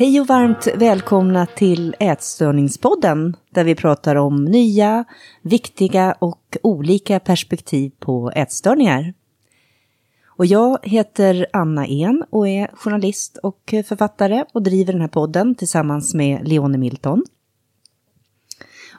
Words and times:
Hej 0.00 0.20
och 0.20 0.26
varmt 0.26 0.68
välkomna 0.74 1.46
till 1.46 1.96
Ätstörningspodden 2.00 3.36
där 3.50 3.64
vi 3.64 3.74
pratar 3.74 4.16
om 4.16 4.44
nya, 4.44 5.04
viktiga 5.42 6.14
och 6.18 6.56
olika 6.62 7.20
perspektiv 7.20 7.92
på 7.98 8.30
ätstörningar. 8.30 9.14
Och 10.26 10.46
jag 10.46 10.78
heter 10.82 11.46
Anna 11.52 11.86
En 11.86 12.24
och 12.30 12.48
är 12.48 12.70
journalist 12.74 13.38
och 13.42 13.74
författare 13.86 14.44
och 14.52 14.62
driver 14.62 14.92
den 14.92 15.02
här 15.02 15.08
podden 15.08 15.54
tillsammans 15.54 16.14
med 16.14 16.48
Leone 16.48 16.78
Milton. 16.78 17.24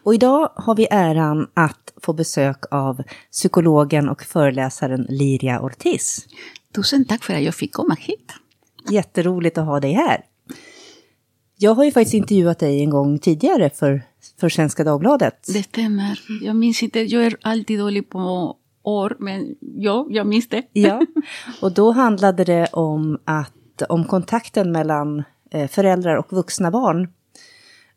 Och 0.03 0.13
idag 0.13 0.51
har 0.55 0.75
vi 0.75 0.87
äran 0.91 1.47
att 1.53 1.93
få 2.01 2.13
besök 2.13 2.63
av 2.71 3.03
psykologen 3.31 4.09
och 4.09 4.21
föreläsaren 4.21 5.05
Liria 5.09 5.61
Ortiz. 5.61 6.27
Tusen 6.75 7.05
tack 7.05 7.23
för 7.23 7.33
att 7.33 7.43
jag 7.43 7.55
fick 7.55 7.73
komma 7.73 7.95
hit. 7.99 8.33
Jätteroligt 8.89 9.57
att 9.57 9.65
ha 9.65 9.79
dig 9.79 9.93
här. 9.93 10.25
Jag 11.63 11.75
har 11.75 11.83
ju 11.83 11.91
faktiskt 11.91 12.13
intervjuat 12.13 12.59
dig 12.59 12.81
en 12.83 12.89
gång 12.89 13.19
tidigare 13.19 13.69
för, 13.69 14.01
för 14.39 14.49
Svenska 14.49 14.83
Dagbladet. 14.83 15.47
Det 15.53 15.63
stämmer. 15.63 16.19
Jag 16.41 16.55
minns 16.55 16.83
inte, 16.83 16.99
jag 16.99 17.25
är 17.25 17.37
alltid 17.41 17.79
dålig 17.79 18.09
på 18.09 18.55
år, 18.83 19.15
men 19.19 19.55
ja, 19.59 20.07
jag 20.09 20.27
minns 20.27 20.49
det. 20.49 20.63
Ja, 20.73 21.05
och 21.61 21.71
då 21.71 21.91
handlade 21.91 22.43
det 22.43 22.67
om, 22.67 23.19
att, 23.25 23.81
om 23.89 24.05
kontakten 24.05 24.71
mellan 24.71 25.23
eh, 25.51 25.67
föräldrar 25.67 26.15
och 26.15 26.33
vuxna 26.33 26.71
barn. 26.71 27.07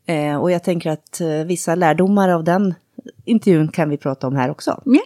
Eh, 0.06 0.36
och 0.36 0.50
jag 0.50 0.64
tänker 0.64 0.90
att 0.90 1.20
eh, 1.20 1.28
vissa 1.28 1.74
lärdomar 1.74 2.28
av 2.28 2.44
den 2.44 2.74
intervjun 3.24 3.68
kan 3.68 3.90
vi 3.90 3.96
prata 3.96 4.26
om 4.26 4.36
här 4.36 4.50
också. 4.50 4.82
Ja. 4.84 5.00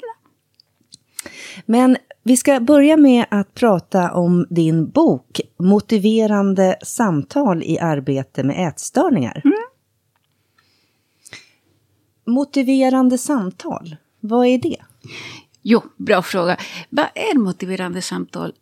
Men 1.66 1.96
vi 2.28 2.36
ska 2.36 2.60
börja 2.60 2.96
med 2.96 3.26
att 3.30 3.54
prata 3.54 4.12
om 4.12 4.46
din 4.50 4.90
bok 4.90 5.40
Motiverande 5.58 6.76
samtal 6.82 7.62
i 7.62 7.78
arbete 7.78 8.42
med 8.42 8.68
ätstörningar. 8.68 9.42
Mm. 9.44 9.56
Motiverande 12.26 13.18
samtal, 13.18 13.96
vad 14.20 14.46
är 14.46 14.58
det? 14.58 14.76
Jo, 15.62 15.82
bra 15.96 16.22
fråga. 16.22 16.56
Vad 16.90 17.06
är 17.14 17.38
motiverande 17.38 18.02
samtal? 18.02 18.52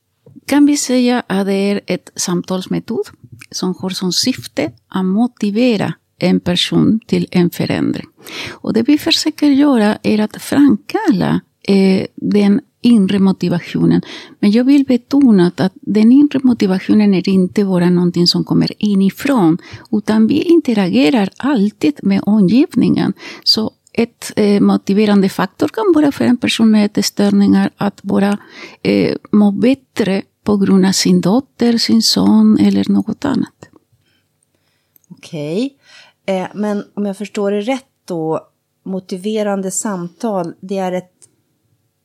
Kan 0.46 0.66
vi 0.66 0.76
säga 0.76 1.22
att 1.26 1.46
det 1.46 1.52
är 1.52 1.80
ett 1.86 2.10
samtalsmetod 2.14 3.06
som 3.50 3.74
har 3.78 3.90
som 3.90 4.12
syfte 4.12 4.72
att 4.88 5.04
motivera 5.04 5.94
en 6.18 6.40
person 6.40 7.00
till 7.06 7.26
en 7.30 7.50
förändring. 7.50 8.06
Och 8.50 8.72
det 8.72 8.82
vi 8.82 8.98
försöker 8.98 9.46
göra 9.46 9.98
är 10.02 10.20
att 10.20 10.42
framkalla 10.42 11.40
eh, 11.62 12.06
den 12.14 12.60
inre 12.86 13.18
motivationen. 13.18 14.02
Men 14.40 14.50
jag 14.50 14.64
vill 14.64 14.84
betona 14.84 15.52
att 15.56 15.72
den 15.80 16.12
inre 16.12 16.40
motivationen 16.42 17.14
är 17.14 17.28
inte 17.28 17.64
bara 17.64 17.90
någonting 17.90 18.26
som 18.26 18.44
kommer 18.44 18.72
inifrån, 18.78 19.58
utan 19.92 20.26
vi 20.26 20.42
interagerar 20.42 21.28
alltid 21.36 22.00
med 22.02 22.20
omgivningen. 22.26 23.12
Så 23.44 23.70
ett 23.92 24.32
eh, 24.36 24.60
motiverande 24.60 25.28
faktor 25.28 25.68
kan 25.68 25.92
vara 25.94 26.12
för 26.12 26.24
en 26.24 26.36
person 26.36 26.70
med 26.70 26.98
ätstörningar 26.98 27.70
att 27.76 28.02
bara 28.02 28.38
eh, 28.82 29.16
må 29.30 29.50
bättre 29.50 30.22
på 30.44 30.56
grund 30.56 30.86
av 30.86 30.92
sin 30.92 31.20
dotter, 31.20 31.78
sin 31.78 32.02
son 32.02 32.58
eller 32.58 32.92
något 32.92 33.24
annat. 33.24 33.68
Okej, 35.10 35.76
okay. 36.24 36.36
eh, 36.36 36.48
men 36.54 36.84
om 36.94 37.06
jag 37.06 37.16
förstår 37.16 37.50
det 37.52 37.60
rätt 37.60 37.84
då, 38.04 38.40
motiverande 38.84 39.70
samtal, 39.70 40.54
det 40.60 40.78
är 40.78 40.92
ett, 40.92 41.12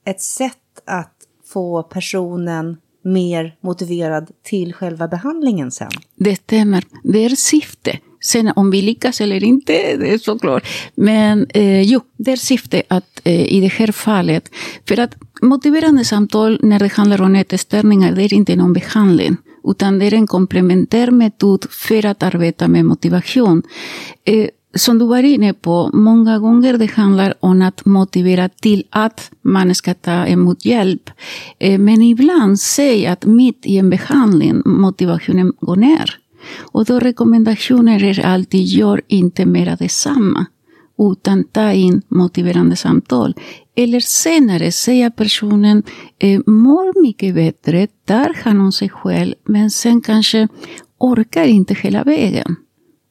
ett 0.06 0.22
sätt 0.22 0.61
att 0.86 1.16
få 1.54 1.84
personen 1.84 2.78
mer 3.04 3.56
motiverad 3.62 4.30
till 4.44 4.74
själva 4.74 5.08
behandlingen 5.08 5.72
sen? 5.72 5.92
Det 6.16 6.36
stämmer. 6.36 6.84
Det 7.04 7.26
är 7.26 7.30
syfte. 7.30 8.00
Sen 8.24 8.52
om 8.56 8.72
vi 8.72 8.82
lyckas 8.82 9.22
eller 9.22 9.44
inte, 9.44 9.74
det 9.98 10.14
är 10.14 10.18
såklart. 10.18 10.68
Men 10.96 11.48
eh, 11.50 11.82
jo, 11.82 12.02
det 12.18 12.32
är 12.32 12.36
syfte 12.36 12.84
att 12.88 13.22
eh, 13.24 13.54
i 13.54 13.62
det 13.62 13.68
här 13.68 13.92
fallet, 13.92 14.52
för 14.88 15.00
att 15.00 15.16
motiverande 15.42 16.06
samtal 16.06 16.60
när 16.64 16.80
det 16.80 16.92
handlar 16.92 17.22
om 17.22 17.36
ätstörningar, 17.36 18.16
det 18.16 18.24
är 18.24 18.34
inte 18.34 18.56
någon 18.56 18.74
behandling, 18.74 19.38
utan 19.64 20.00
det 20.00 20.06
är 20.06 20.14
en 20.14 20.28
komplementär 20.28 21.12
metod 21.12 21.66
för 21.70 22.06
att 22.06 22.24
arbeta 22.24 22.68
med 22.68 22.86
motivation. 22.86 23.64
Eh, 24.26 24.48
som 24.76 25.00
du 25.00 25.06
var 25.06 25.24
inne 25.24 25.54
på, 25.54 25.90
många 25.94 26.40
gånger 26.40 26.78
det 26.78 26.92
handlar 26.92 27.34
om 27.40 27.62
att 27.62 27.86
motivera 27.86 28.50
till 28.50 28.84
att 28.90 29.32
man 29.42 29.76
ska 29.76 29.94
ta 29.94 30.28
emot 30.28 30.66
hjälp. 30.66 31.10
Eh, 31.60 31.80
men 31.80 32.02
ibland 32.02 32.60
säg 32.60 33.08
att 33.08 33.26
mitt 33.26 33.66
i 33.66 33.78
en 33.78 33.90
behandling 33.90 34.62
motivationen 34.66 35.54
går 35.60 35.76
ner. 35.76 36.18
Och 36.60 36.86
då 36.86 37.00
rekommendationer 37.00 38.04
är 38.04 38.26
alltid, 38.26 38.66
gör 38.66 39.02
inte 39.08 39.46
mera 39.46 39.76
detsamma. 39.76 40.46
Utan 41.00 41.44
ta 41.44 41.72
in 41.72 42.02
motiverande 42.08 42.76
samtal. 42.76 43.36
Eller 43.76 44.00
senare 44.00 44.72
säga 44.72 45.12
personen 45.12 45.84
eh, 46.20 46.42
mår 46.46 47.02
mycket 47.02 47.36
bättre, 47.36 47.88
tar 47.88 48.44
hand 48.44 48.62
om 48.62 48.72
sig 48.72 48.90
själv, 48.90 49.34
men 49.46 49.72
sen 49.72 50.02
kanske 50.02 50.48
orkar 50.98 51.46
inte 51.46 51.74
hela 51.74 52.04
vägen. 52.04 52.56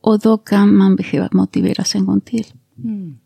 Och 0.00 0.18
då 0.18 0.38
kan 0.38 0.76
man 0.76 0.96
behöva 0.96 1.28
motiveras 1.32 1.94
en 1.94 2.06
gång 2.06 2.20
till. 2.20 2.46
Mm. 2.84 3.18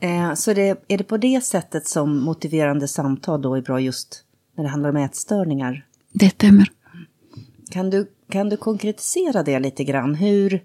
Eh, 0.00 0.34
så 0.34 0.54
det, 0.54 0.84
är 0.88 0.98
det 0.98 1.04
på 1.04 1.16
det 1.16 1.44
sättet 1.44 1.88
som 1.88 2.18
motiverande 2.18 2.88
samtal 2.88 3.42
då 3.42 3.54
är 3.54 3.62
bra 3.62 3.80
just 3.80 4.24
när 4.56 4.64
det 4.64 4.70
handlar 4.70 4.90
om 4.90 4.96
ätstörningar? 4.96 5.86
Det 6.12 6.30
stämmer. 6.30 6.68
Kan 7.70 7.90
du, 7.90 8.06
kan 8.30 8.48
du 8.48 8.56
konkretisera 8.56 9.42
det 9.42 9.58
lite 9.58 9.84
grann? 9.84 10.14
Hur, 10.14 10.62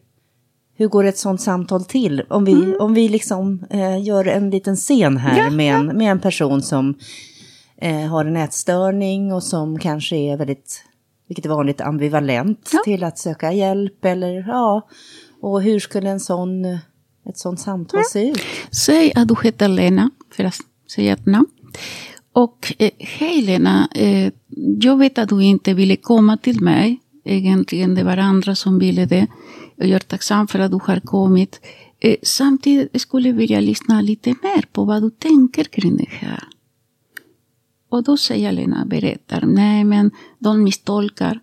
hur 0.76 0.88
går 0.88 1.04
ett 1.04 1.18
sådant 1.18 1.42
samtal 1.42 1.86
till? 1.86 2.24
Om 2.30 2.46
vi, 2.46 2.54
mm. 2.54 2.76
om 2.80 2.94
vi 2.94 3.10
liksom 3.10 3.66
eh, 3.70 4.04
gör 4.04 4.28
en 4.28 4.50
liten 4.50 4.76
scen 4.76 5.18
här 5.18 5.38
ja, 5.38 5.50
med, 5.50 5.76
en, 5.76 5.86
med 5.86 6.12
en 6.12 6.20
person 6.20 6.62
som 6.62 6.96
eh, 7.78 8.06
har 8.06 8.26
en 8.26 8.38
ätstörning 8.38 9.34
och 9.34 9.44
som 9.44 9.80
kanske 9.80 10.16
är 10.16 10.38
väldigt 10.38 10.84
vilket 11.28 11.46
är 11.46 11.50
vanligt, 11.50 11.82
ambivalent 11.82 12.70
ja. 12.74 12.80
till 12.86 13.04
att 13.04 13.18
söka 13.18 13.52
hjälp 13.52 14.06
eller 14.06 14.48
ja, 14.48 14.88
och 15.42 15.62
hur 15.62 15.80
skulle 15.80 16.10
en 16.10 16.20
sån, 16.20 16.66
ett 17.30 17.38
sånt 17.38 17.60
samtal 17.60 18.00
ja. 18.00 18.10
se 18.12 18.30
ut? 18.30 18.42
Säg 18.72 19.14
att 19.16 19.28
du 19.28 19.36
heter 19.44 19.68
Lena, 19.68 20.10
för 20.32 20.44
att 20.44 20.56
säga 20.96 21.14
ett 21.14 21.26
namn. 21.26 21.48
Och 22.34 22.74
eh, 22.78 22.92
hej 23.00 23.42
Lena, 23.42 23.90
eh, 23.96 24.32
jag 24.82 24.98
vet 24.98 25.18
att 25.18 25.30
du 25.30 25.44
inte 25.44 25.74
ville 25.74 25.96
komma 25.96 26.38
till 26.38 26.62
mig. 26.62 27.00
Egentligen 27.26 27.96
det 27.96 28.04
var 28.04 28.18
andra 28.18 28.56
som 28.56 28.80
ville 28.80 29.06
det. 29.06 29.28
Jag 29.76 29.90
är 29.90 30.00
tacksam 30.00 30.48
för 30.48 30.60
att 30.60 30.72
du 30.72 30.80
har 30.84 31.00
kommit. 31.00 31.62
Eh, 32.00 32.16
samtidigt 32.24 33.02
skulle 33.02 33.30
jag 33.30 33.36
vilja 33.36 33.60
lyssna 33.60 34.02
lite 34.02 34.30
mer 34.30 34.66
på 34.72 34.86
vad 34.86 35.02
du 35.02 35.10
tänker 35.10 35.64
kring 35.64 35.98
det 35.98 36.10
här. 36.10 36.44
Och 37.90 38.03
då 38.03 38.18
säger 38.18 38.52
Lena, 38.52 38.86
berättar, 38.86 39.42
nej 39.46 39.84
men 39.84 40.12
de 40.40 40.64
misstolkar. 40.64 41.40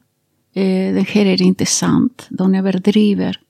Eh, 0.52 0.94
det 0.94 1.06
här 1.08 1.26
är 1.26 1.42
inte 1.42 1.66
sant, 1.66 2.26
de 2.30 2.54
överdriver. 2.54 3.40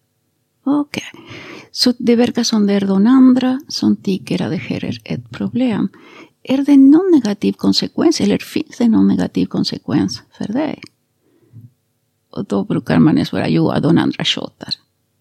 Okej. 0.64 1.02
Okay. 1.12 1.24
Så 1.70 1.92
det 1.98 2.16
verkar 2.16 2.42
som 2.42 2.66
det 2.66 2.72
är 2.72 2.80
de 2.80 3.06
andra 3.06 3.60
som 3.68 3.96
tycker 3.96 4.42
att 4.42 4.50
det 4.50 4.56
här 4.56 4.84
är 4.84 4.98
ett 5.04 5.30
problem. 5.30 5.88
Är 6.42 6.58
det 6.58 6.76
någon 6.76 7.10
negativ 7.14 7.52
konsekvens 7.52 8.20
eller 8.20 8.38
finns 8.38 8.78
det 8.78 8.88
någon 8.88 9.08
negativ 9.08 9.46
konsekvens 9.46 10.22
för 10.38 10.52
dig? 10.52 10.80
Och 12.30 12.44
då 12.44 12.64
brukar 12.64 12.98
man 12.98 13.24
svara, 13.24 13.48
jo, 13.48 13.68
att 13.68 13.82
de 13.82 13.98
andra 13.98 14.24
tjatar. 14.24 14.74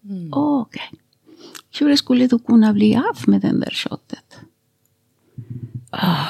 Mm. 0.04 0.32
Okej. 0.32 0.82
Okay. 0.90 0.98
Hur 1.78 1.96
skulle 1.96 2.26
du 2.26 2.38
kunna 2.38 2.72
bli 2.72 2.96
av 2.96 3.16
med 3.26 3.40
den 3.40 3.60
där 3.60 3.70
tjatet? 3.70 4.36
Ah, 5.90 6.26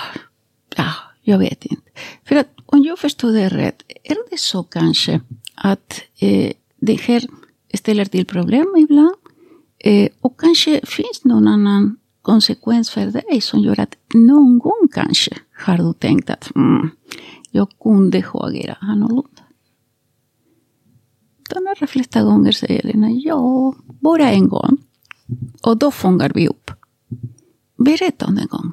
ja, 0.76 0.93
jag 1.25 1.38
vet 1.38 1.65
inte. 1.65 1.91
För 2.25 2.37
att 2.37 2.49
om 2.67 2.82
jag 2.82 2.99
förstår 2.99 3.32
det 3.32 3.49
rätt, 3.49 3.82
är 4.05 4.17
det 4.31 4.38
så 4.38 4.62
kanske 4.62 5.21
att 5.55 6.03
eh, 6.21 6.53
det 6.76 7.00
här 7.00 7.23
ställer 7.75 8.05
till 8.05 8.26
problem 8.26 8.75
ibland? 8.79 9.15
Eh, 9.79 10.09
och 10.21 10.41
kanske 10.41 10.81
finns 10.87 11.25
någon 11.25 11.49
annan 11.49 11.97
konsekvens 12.23 12.91
för 12.91 13.06
dig 13.06 13.41
som 13.41 13.61
gör 13.61 13.81
att 13.81 13.94
någon 14.15 14.59
gång 14.59 14.88
kanske 14.93 15.31
har 15.53 15.79
du 15.79 15.93
tänkt 15.93 16.31
att 16.31 16.56
mm, 16.56 16.91
jag 17.50 17.69
kunde 17.82 18.20
ha 18.20 18.49
agerat 18.49 18.79
annorlunda. 18.81 19.43
De 21.50 21.67
allra 21.67 21.87
flesta 21.87 22.23
gånger 22.23 22.53
säger 22.53 22.82
Lena 22.82 23.11
ja, 23.11 23.75
bara 23.87 24.31
en 24.31 24.49
gång. 24.49 24.77
Och 25.62 25.77
då 25.77 25.91
fångar 25.91 26.32
vi 26.35 26.49
upp. 26.49 26.70
Berätta 27.79 28.27
om 28.27 28.35
den 28.35 28.47
gången. 28.47 28.73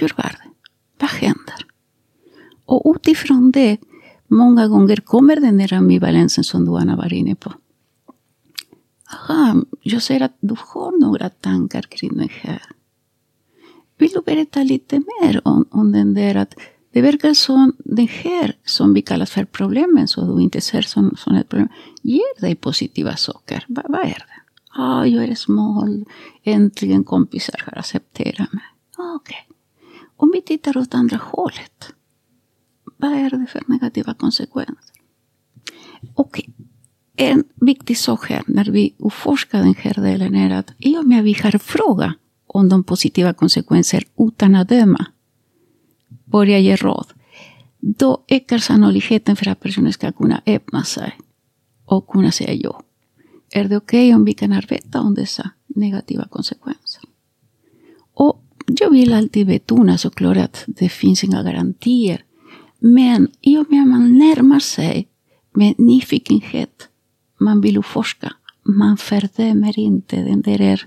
Hur 0.00 0.12
var 0.16 0.24
det? 0.24 0.52
Vad 1.02 1.10
händer? 1.10 1.66
Och 2.64 2.96
utifrån 2.96 3.50
det, 3.50 3.76
kommer 4.96 5.36
den 5.36 5.56
ambivalensen 5.74 6.44
som 6.44 6.64
du 6.64 6.76
Anna 6.76 6.96
var 6.96 7.12
inne 7.12 7.34
på. 7.34 7.52
Aha, 9.12 9.62
ser 10.00 10.22
du 10.40 10.54
har 10.56 11.40
tankar 11.40 11.82
kring 11.82 12.16
det 12.16 12.28
du 14.12 14.22
mer 14.98 15.48
om, 15.48 15.64
om 15.70 15.92
den 15.92 16.14
Det 16.92 17.02
som 17.34 17.72
den 17.78 18.08
som 18.64 18.94
vi 18.94 19.02
så 20.06 20.24
du 20.24 20.36
positiva 22.54 23.16
saker. 23.16 23.64
Va, 23.68 23.82
det? 24.28 25.08
Jag 25.08 25.24
är 25.24 25.34
smal, 25.34 26.04
äntligen 26.42 27.04
kompisar 27.04 27.62
har 27.66 27.82
okay. 29.16 29.51
Om 30.22 30.30
vi 30.34 30.42
tittar 30.42 30.76
åt 30.76 30.94
andra 30.94 31.16
hållet, 31.16 31.92
vad 32.96 33.12
är 33.12 33.30
det 33.30 33.46
för 33.46 33.62
negativa 33.66 34.14
konsekvenser? 34.14 34.96
Och 36.14 36.42
en 37.16 37.44
viktig 37.54 37.98
sak 37.98 38.28
här 38.28 38.42
när 38.46 38.64
vi 38.64 38.94
utforskar 38.98 39.58
den 39.58 39.74
här 39.74 39.94
delen 39.94 40.34
är 40.34 40.50
att 40.58 40.72
i 40.78 40.98
och 40.98 41.06
med 41.06 41.18
att 41.18 41.24
vi 41.24 41.32
har 41.42 41.58
frågat 41.58 42.14
om 42.46 42.68
de 42.68 42.84
positiva 42.84 43.34
konsekvenser 43.34 44.04
utan 44.18 44.54
att 44.54 44.68
döma, 44.68 45.06
börja 46.24 46.58
ge 46.58 46.76
råd, 46.76 47.06
då 47.80 48.24
ökar 48.28 48.58
sannolikheten 48.58 49.36
för 49.36 49.48
att 49.48 49.60
personen 49.60 49.92
ska 49.92 50.12
kunna 50.12 50.42
öppna 50.46 50.84
sig 50.84 51.18
och 51.84 52.08
kunna 52.08 52.30
säga 52.30 52.52
ja. 52.52 52.82
Är 53.50 53.64
det 53.64 53.76
okej 53.76 54.08
okay 54.08 54.14
om 54.14 54.24
vi 54.24 54.32
kan 54.32 54.52
arbeta 54.52 55.00
om 55.00 55.14
dessa 55.14 55.50
negativa 55.66 56.28
konsekvenser? 56.28 57.02
Och 58.14 58.41
jag 58.66 58.90
vill 58.90 59.12
alltid 59.12 59.46
betona 59.46 59.98
såklart 59.98 60.36
att 60.36 60.64
det 60.66 60.88
finns 60.88 61.24
inga 61.24 61.42
garantier. 61.42 62.24
Men 62.78 63.28
i 63.40 63.58
och 63.58 63.70
med 63.70 63.82
att 63.82 63.88
man 63.88 64.18
närmar 64.18 64.60
sig 64.60 65.08
med 65.54 65.74
nyfikenhet, 65.78 66.88
man 67.40 67.60
vill 67.60 67.78
utforska, 67.78 68.32
man 68.62 68.96
fördömer 68.96 69.78
inte 69.78 70.16
den 70.16 70.40
där 70.40 70.60
är. 70.60 70.86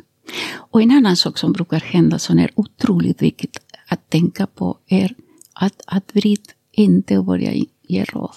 Och 0.53 0.81
en 0.81 0.91
annan 0.91 1.15
sak 1.15 1.37
som 1.37 1.53
brukar 1.53 1.79
hända 1.79 2.19
som 2.19 2.39
är 2.39 2.51
otroligt 2.55 3.21
viktigt 3.21 3.57
att 3.87 4.09
tänka 4.09 4.47
på 4.47 4.77
är 4.87 5.15
att, 5.53 5.81
att 5.87 6.13
bryt 6.13 6.55
inte 6.71 7.17
och 7.17 7.25
börja 7.25 7.53
ge 7.87 8.03
råd. 8.03 8.35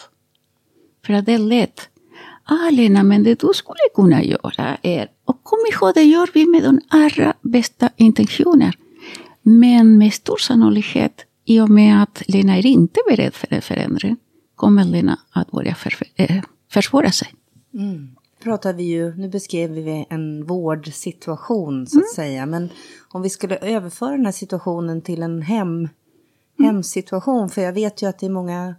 För 1.06 1.12
att 1.14 1.26
det 1.26 1.32
är 1.32 1.38
lätt. 1.38 1.88
Ah, 2.44 2.70
Lena, 2.70 3.02
men 3.02 3.23
det 3.23 3.41
du 3.41 3.50
skulle 3.55 3.88
kunna 3.94 4.23
göra 4.25 4.76
är... 4.82 5.08
Och 5.25 5.43
kom 5.43 5.58
ihåg, 5.73 5.94
det 5.94 6.02
gör 6.02 6.31
vi 6.34 6.46
med 6.46 6.62
de 6.62 6.81
allra 6.88 7.34
bästa 7.43 7.91
intentioner. 7.96 8.75
Men 9.48 9.98
med 9.98 10.14
stor 10.14 10.36
sannolikhet, 10.36 11.24
i 11.44 11.60
och 11.60 11.70
med 11.70 12.02
att 12.02 12.22
Lena 12.28 12.58
är 12.58 12.66
inte 12.66 13.00
beredd 13.08 13.34
för 13.34 13.54
en 13.54 13.62
förändring, 13.62 14.16
kommer 14.54 14.84
Lena 14.84 15.18
att 15.30 15.50
börja 15.50 15.74
för, 15.74 15.94
äh, 16.14 16.42
försvåra 16.72 17.12
sig. 17.12 17.28
Mm. 17.74 18.08
Pratar 18.42 18.72
vi 18.72 18.82
ju, 18.82 19.14
nu 19.14 19.28
beskrev 19.28 19.70
vi 19.70 20.06
en 20.10 20.44
vårdsituation 20.44 21.86
så 21.86 21.98
att 21.98 22.02
mm. 22.02 22.14
säga, 22.14 22.46
men 22.46 22.68
om 23.08 23.22
vi 23.22 23.30
skulle 23.30 23.56
överföra 23.56 24.10
den 24.10 24.24
här 24.24 24.32
situationen 24.32 25.02
till 25.02 25.22
en 25.22 25.42
hem 25.42 25.88
hemsituation. 26.58 27.50
För 27.50 27.62
jag 27.62 27.72
vet 27.72 28.02
ju 28.02 28.08
att 28.08 28.18
det 28.18 28.26
är 28.26 28.30
många 28.30 28.74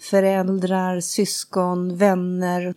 föräldrar, 0.00 1.00
syskon, 1.00 1.96
vänner. 1.96 2.74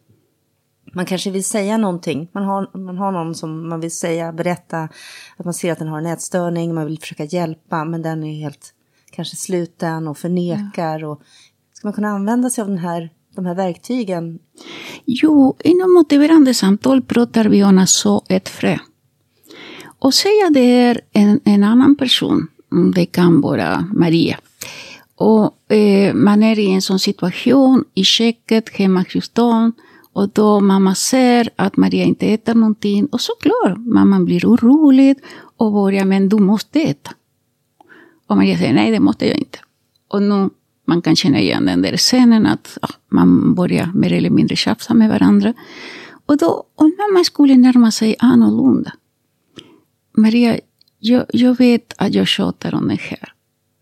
Man 0.93 1.05
kanske 1.05 1.31
vill 1.31 1.43
säga 1.43 1.77
någonting. 1.77 2.29
Man 2.31 2.43
har, 2.43 2.77
man 2.77 2.97
har 2.97 3.11
någon 3.11 3.35
som 3.35 3.69
man 3.69 3.79
vill 3.79 3.91
säga, 3.91 4.33
berätta 4.33 4.89
att 5.37 5.45
man 5.45 5.53
ser 5.53 5.71
att 5.71 5.79
den 5.79 5.87
har 5.87 5.97
en 5.97 6.05
ätstörning. 6.05 6.73
Man 6.73 6.85
vill 6.85 6.99
försöka 6.99 7.23
hjälpa 7.23 7.85
men 7.85 8.01
den 8.01 8.23
är 8.23 8.33
helt 8.33 8.73
kanske 9.11 9.35
sluten 9.35 10.07
och 10.07 10.17
förnekar. 10.17 10.99
Ja. 10.99 11.07
Och, 11.07 11.21
ska 11.73 11.87
man 11.87 11.93
kunna 11.93 12.09
använda 12.09 12.49
sig 12.49 12.61
av 12.61 12.67
den 12.67 12.77
här, 12.77 13.09
de 13.35 13.45
här 13.45 13.55
verktygen? 13.55 14.39
Jo, 15.05 15.57
inom 15.63 15.93
motiverande 15.93 16.53
samtal 16.53 17.01
pratar 17.01 17.45
vi 17.45 17.63
om 17.63 17.77
att 17.77 17.89
så 17.89 18.23
ett 18.29 18.49
frö. 18.49 18.77
Och 19.99 20.13
säga 20.13 20.49
det 20.49 20.59
är 20.59 21.01
en, 21.11 21.39
en 21.45 21.63
annan 21.63 21.95
person 21.95 22.47
det 22.95 23.05
kan 23.05 23.41
vara 23.41 23.89
Maria. 23.93 24.37
Och 25.15 25.71
eh, 25.71 26.13
man 26.13 26.43
är 26.43 26.59
i 26.59 26.71
en 26.71 26.81
sån 26.81 26.99
situation 26.99 27.83
i 27.93 28.03
köket 28.03 28.69
hemma 28.69 29.05
hos 29.13 29.29
dem. 29.29 29.73
Och 30.15 30.29
då 30.29 30.59
mamma 30.59 30.95
ser 30.95 31.49
att 31.55 31.77
Maria 31.77 32.03
inte 32.03 32.33
äter 32.33 32.55
någonting. 32.55 33.05
Och 33.05 33.21
såklart, 33.21 33.77
mamman 33.77 34.25
blir 34.25 34.45
orolig 34.45 35.17
och 35.57 35.71
börjar, 35.73 36.05
men 36.05 36.29
du 36.29 36.37
måste 36.37 36.81
äta. 36.81 37.11
Och 38.27 38.37
Maria 38.37 38.57
säger, 38.57 38.73
nej 38.73 38.91
det 38.91 38.99
måste 38.99 39.27
jag 39.27 39.37
inte. 39.37 39.57
Och 40.07 40.21
nu, 40.21 40.49
man 40.87 41.01
kan 41.01 41.15
känna 41.15 41.39
igen 41.39 41.65
den 41.65 41.81
där 41.81 41.97
scenen 41.97 42.45
att 42.45 42.77
ja, 42.81 42.87
man 43.09 43.55
börjar 43.55 43.91
mer 43.93 44.13
eller 44.13 44.29
mindre 44.29 44.55
tjafsa 44.55 44.93
med 44.93 45.09
varandra. 45.09 45.53
Och 46.25 46.37
då, 46.37 46.63
om 46.75 46.95
mamma 46.97 47.23
skulle 47.23 47.57
närma 47.57 47.91
sig 47.91 48.15
annorlunda. 48.19 48.93
Maria, 50.17 50.59
jag, 50.99 51.25
jag 51.33 51.57
vet 51.57 51.93
att 51.97 52.13
jag 52.13 52.27
tjatar 52.27 52.75
om 52.75 52.87
det 52.87 53.01
här. 53.01 53.33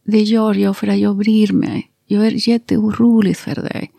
Det 0.06 0.22
gör 0.22 0.54
jag 0.54 0.78
för 0.78 0.88
att 0.88 1.00
jag 1.00 1.16
bryr 1.16 1.54
mig. 1.54 1.92
Jag 2.06 2.28
är 2.28 2.50
jätteorolig 2.50 3.38
för 3.38 3.56
dig. 3.56 3.92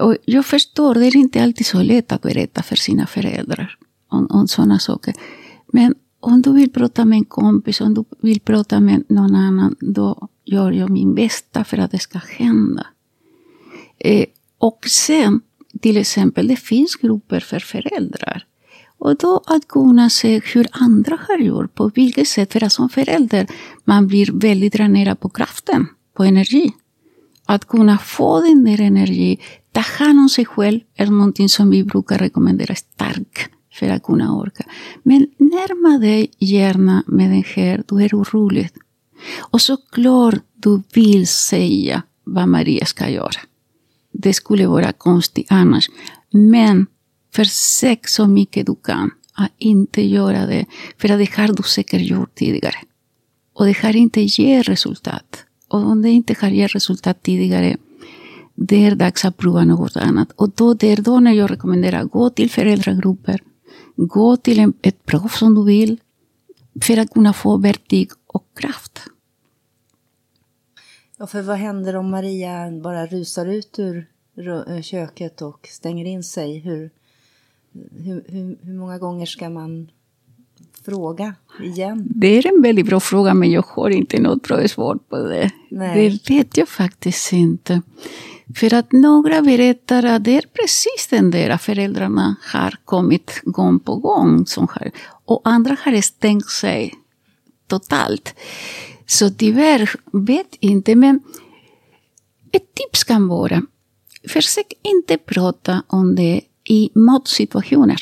Och 0.00 0.16
jag 0.24 0.46
förstår, 0.46 0.94
det 0.94 1.06
är 1.06 1.16
inte 1.16 1.42
alltid 1.42 1.66
så 1.66 1.82
lätt 1.82 2.12
att 2.12 2.22
berätta 2.22 2.62
för 2.62 2.76
sina 2.76 3.06
föräldrar 3.06 3.76
om, 4.08 4.26
om 4.30 4.48
sådana 4.48 4.78
saker. 4.78 5.14
Men 5.72 5.94
om 6.20 6.42
du 6.42 6.52
vill 6.52 6.72
prata 6.72 7.04
med 7.04 7.16
en 7.16 7.24
kompis, 7.24 7.80
om 7.80 7.94
du 7.94 8.04
vill 8.20 8.40
prata 8.40 8.80
med 8.80 9.04
någon 9.08 9.34
annan, 9.34 9.76
då 9.80 10.28
gör 10.44 10.72
jag 10.72 10.90
min 10.90 11.14
bästa 11.14 11.64
för 11.64 11.78
att 11.78 11.90
det 11.90 11.98
ska 11.98 12.18
hända. 12.18 12.86
Eh, 13.98 14.26
och 14.58 14.86
sen, 14.88 15.40
till 15.80 15.96
exempel, 15.96 16.46
det 16.46 16.56
finns 16.56 16.94
grupper 16.96 17.40
för 17.40 17.58
föräldrar. 17.58 18.46
Och 18.98 19.16
då 19.16 19.42
att 19.46 19.68
kunna 19.68 20.10
se 20.10 20.40
hur 20.44 20.66
andra 20.70 21.18
har 21.28 21.38
gjort, 21.38 21.74
på 21.74 21.88
vilket 21.94 22.28
sätt, 22.28 22.52
för 22.52 22.64
att 22.64 22.72
som 22.72 22.88
förälder 22.88 23.46
man 23.84 24.06
blir 24.06 24.32
väldigt 24.32 24.72
dränerad 24.72 25.20
på 25.20 25.28
kraften, 25.28 25.86
på 26.16 26.24
energi. 26.24 26.72
Att 27.46 27.68
kunna 27.68 27.98
få 27.98 28.40
den 28.40 28.64
där 28.64 28.80
energin 28.80 29.36
ta 29.72 29.80
hand 29.80 30.18
om 30.18 30.28
sig 30.28 30.44
själv, 30.44 30.80
är 30.96 31.06
någonting 31.06 31.48
som 31.48 31.70
vi 31.70 31.84
brukar 31.84 32.18
rekommendera 32.18 32.74
starkt 32.74 33.50
för 33.72 33.88
att 33.88 34.02
kunna 34.02 34.36
orka. 34.36 34.64
Men 35.02 35.26
närma 35.38 35.98
dig 35.98 36.30
gärna 36.38 37.04
med 37.06 37.30
den 37.30 37.44
här, 37.46 37.84
du 37.88 38.04
är 38.04 38.14
orolig. 38.14 38.70
Och 39.40 39.60
såklart 39.60 40.42
du 40.54 40.82
vill 40.94 41.26
säga 41.26 42.02
vad 42.24 42.48
Maria 42.48 42.84
ska 42.84 43.08
göra. 43.08 43.40
Det 44.12 44.32
skulle. 44.32 44.68
Men 46.30 46.86
Försök 47.34 48.08
så 48.08 48.26
mycket 48.26 48.66
du 48.66 48.74
kan 48.74 49.10
att 49.32 49.52
inte 49.58 50.02
göra 50.02 50.46
det, 50.46 50.66
för 50.98 51.08
att 51.08 51.18
det 51.18 51.30
har 51.36 51.48
du 51.48 51.62
säkert 51.62 52.00
gjort 52.00 52.34
tidigare. 52.34 52.78
Och 53.54 53.66
det 53.66 53.78
har 53.78 53.96
inte 53.96 54.20
resultat. 54.62 55.44
Och 55.68 55.86
om 55.86 56.02
det 56.02 56.10
inte 56.10 56.36
har 56.40 56.48
gett 56.48 56.74
resultat 56.74 57.22
tidigare, 57.22 57.76
det 58.54 58.86
är 58.86 58.94
dags 58.94 59.24
att 59.24 59.36
prova 59.36 59.64
något 59.64 59.96
annat. 59.96 60.32
Och 60.36 60.50
då, 60.50 60.74
det 60.74 60.92
är 60.92 60.96
då 60.96 61.20
när 61.20 61.32
jag 61.32 61.50
rekommenderar, 61.50 62.04
gå 62.04 62.30
till 62.30 62.50
föräldragrupper, 62.50 63.42
gå 63.96 64.36
till 64.36 64.58
en, 64.58 64.72
ett 64.82 65.06
proffs 65.06 65.38
som 65.38 65.54
du 65.54 65.64
vill, 65.64 66.00
för 66.82 66.96
att 66.96 67.10
kunna 67.10 67.32
få 67.32 67.56
verktyg 67.56 68.10
och 68.26 68.46
kraft. 68.54 69.00
Ja, 71.18 71.26
för 71.26 71.42
vad 71.42 71.56
händer 71.56 71.96
om 71.96 72.10
Maria 72.10 72.70
bara 72.82 73.06
rusar 73.06 73.46
ut 73.46 73.78
ur 73.78 74.06
köket 74.82 75.42
och 75.42 75.68
stänger 75.70 76.04
in 76.04 76.24
sig? 76.24 76.58
Hur, 76.58 76.90
hur, 78.04 78.24
hur, 78.28 78.58
hur 78.62 78.74
många 78.74 78.98
gånger 78.98 79.26
ska 79.26 79.50
man 79.50 79.90
fråga 80.84 81.34
igen? 81.62 82.08
Det 82.14 82.26
är 82.26 82.54
en 82.54 82.62
väldigt 82.62 82.86
bra 82.86 83.00
fråga, 83.00 83.34
men 83.34 83.50
jag 83.50 83.64
har 83.66 83.90
inte 83.90 84.20
något 84.20 84.42
bra 84.42 84.68
svar 84.68 84.98
på 85.08 85.16
det. 85.16 85.50
Nej. 85.70 86.10
Det 86.10 86.34
vet 86.34 86.56
jag 86.56 86.68
faktiskt 86.68 87.32
inte. 87.32 87.82
För 88.56 88.74
att 88.74 88.92
några 88.92 89.42
berättar 89.42 90.02
att 90.02 90.24
det 90.24 90.36
är 90.36 90.44
precis 90.52 91.08
den 91.10 91.30
där 91.30 91.56
föräldrarna 91.56 92.36
har 92.52 92.78
kommit 92.84 93.40
gång 93.44 93.80
på 93.80 93.96
gång. 93.96 94.46
Som 94.46 94.68
har, 94.70 94.90
och 95.24 95.40
andra 95.44 95.76
har 95.84 96.00
stängt 96.00 96.50
sig 96.50 96.94
totalt. 97.66 98.34
Så 99.06 99.30
tyvärr 99.30 99.90
vet 100.12 100.56
inte, 100.60 100.94
men 100.94 101.20
ett 102.52 102.74
tips 102.74 103.04
kan 103.04 103.28
vara, 103.28 103.62
försök 104.28 104.72
inte 104.82 105.18
prata 105.18 105.82
om 105.86 106.14
det 106.14 106.40
i 106.68 106.90
matsituationer. 106.94 107.96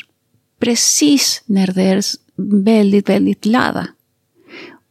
Precis 0.61 1.43
när 1.47 1.67
det 1.67 1.83
är 1.83 2.03
väldigt, 2.65 3.09
väldigt 3.09 3.47
laddat. 3.47 3.87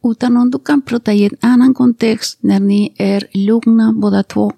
Utan 0.04 0.36
om 0.36 0.50
du 0.50 0.58
kan 0.58 0.82
prata 0.82 1.12
i 1.12 1.24
en 1.24 1.36
annan 1.40 1.74
kontext 1.74 2.38
när 2.40 2.60
ni 2.60 2.94
är 2.98 3.26
lugna 3.32 3.92
båda 3.92 4.22
två. 4.22 4.52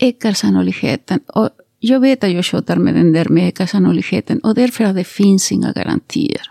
Ökar 0.00 0.32
sannolikheten. 0.32 1.20
Och 1.26 1.48
jag 1.78 2.00
vet 2.00 2.24
att 2.24 2.32
jag 2.32 2.44
tjatar 2.44 2.76
med 2.76 2.94
den 2.94 3.12
där 3.12 3.28
med 3.28 3.48
ekarsannolikheten 3.48 4.38
och 4.38 4.54
därför 4.54 4.84
att 4.84 4.96
det 4.96 5.04
finns 5.04 5.52
inga 5.52 5.72
garantier. 5.72 6.42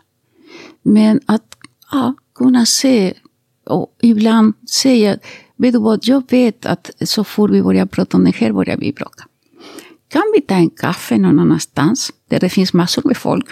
Men 0.84 1.20
att 1.26 1.58
ja, 1.92 2.14
kunna 2.36 2.66
se 2.66 3.14
och 3.66 3.98
ibland 4.02 4.54
säga, 4.70 5.18
vet 5.56 5.74
du 5.74 5.80
vad, 5.80 6.00
jag 6.04 6.24
vet 6.32 6.66
att 6.66 6.92
så 7.02 7.24
fort 7.24 7.52
vi 7.52 7.64
börjar 7.64 7.86
prata 7.86 8.18
om 8.18 8.24
det 8.24 8.36
här 8.36 8.52
börjar 8.52 8.78
vi 8.78 8.94
bråka. 8.94 9.24
Kan 10.08 10.24
vi 10.36 10.42
ta 10.42 10.56
en 10.56 10.70
kaffe 10.70 11.18
någon 11.18 11.40
annanstans 11.40 12.12
där 12.30 12.40
det 12.40 12.50
finns 12.50 12.74
massor 12.74 13.02
med 13.06 13.18
folk 13.18 13.46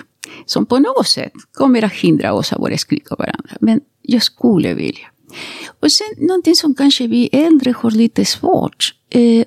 som 0.45 0.65
på 0.65 0.79
något 0.79 1.07
sätt 1.07 1.33
kommer 1.53 1.83
att 1.83 1.93
hindra 1.93 2.33
oss 2.33 2.53
att 2.53 2.61
börja 2.61 2.77
skrika 2.77 3.15
varandra. 3.15 3.57
Men 3.59 3.81
jag 4.01 4.23
skulle 4.23 4.73
vilja. 4.73 5.07
Och 5.79 5.91
sen 5.91 6.07
någonting 6.17 6.55
som 6.55 6.75
kanske 6.75 7.07
vi 7.07 7.29
äldre 7.31 7.73
har 7.77 7.91
lite 7.91 8.25
svårt. 8.25 8.93
Eh, 9.09 9.45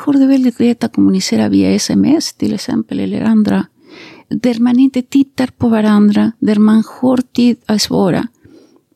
har 0.00 0.12
det 0.12 0.26
väldigt 0.26 0.60
lätt 0.60 0.84
att 0.84 0.94
kommunicera 0.94 1.48
via 1.48 1.70
sms 1.70 2.32
till 2.32 2.54
exempel, 2.54 3.00
eller 3.00 3.22
andra. 3.22 3.66
Där 4.28 4.60
man 4.60 4.78
inte 4.78 5.02
tittar 5.02 5.46
på 5.46 5.68
varandra, 5.68 6.32
där 6.38 6.56
man 6.56 6.82
har 7.00 7.16
tid 7.16 7.56
att 7.66 7.82
svara. 7.82 8.26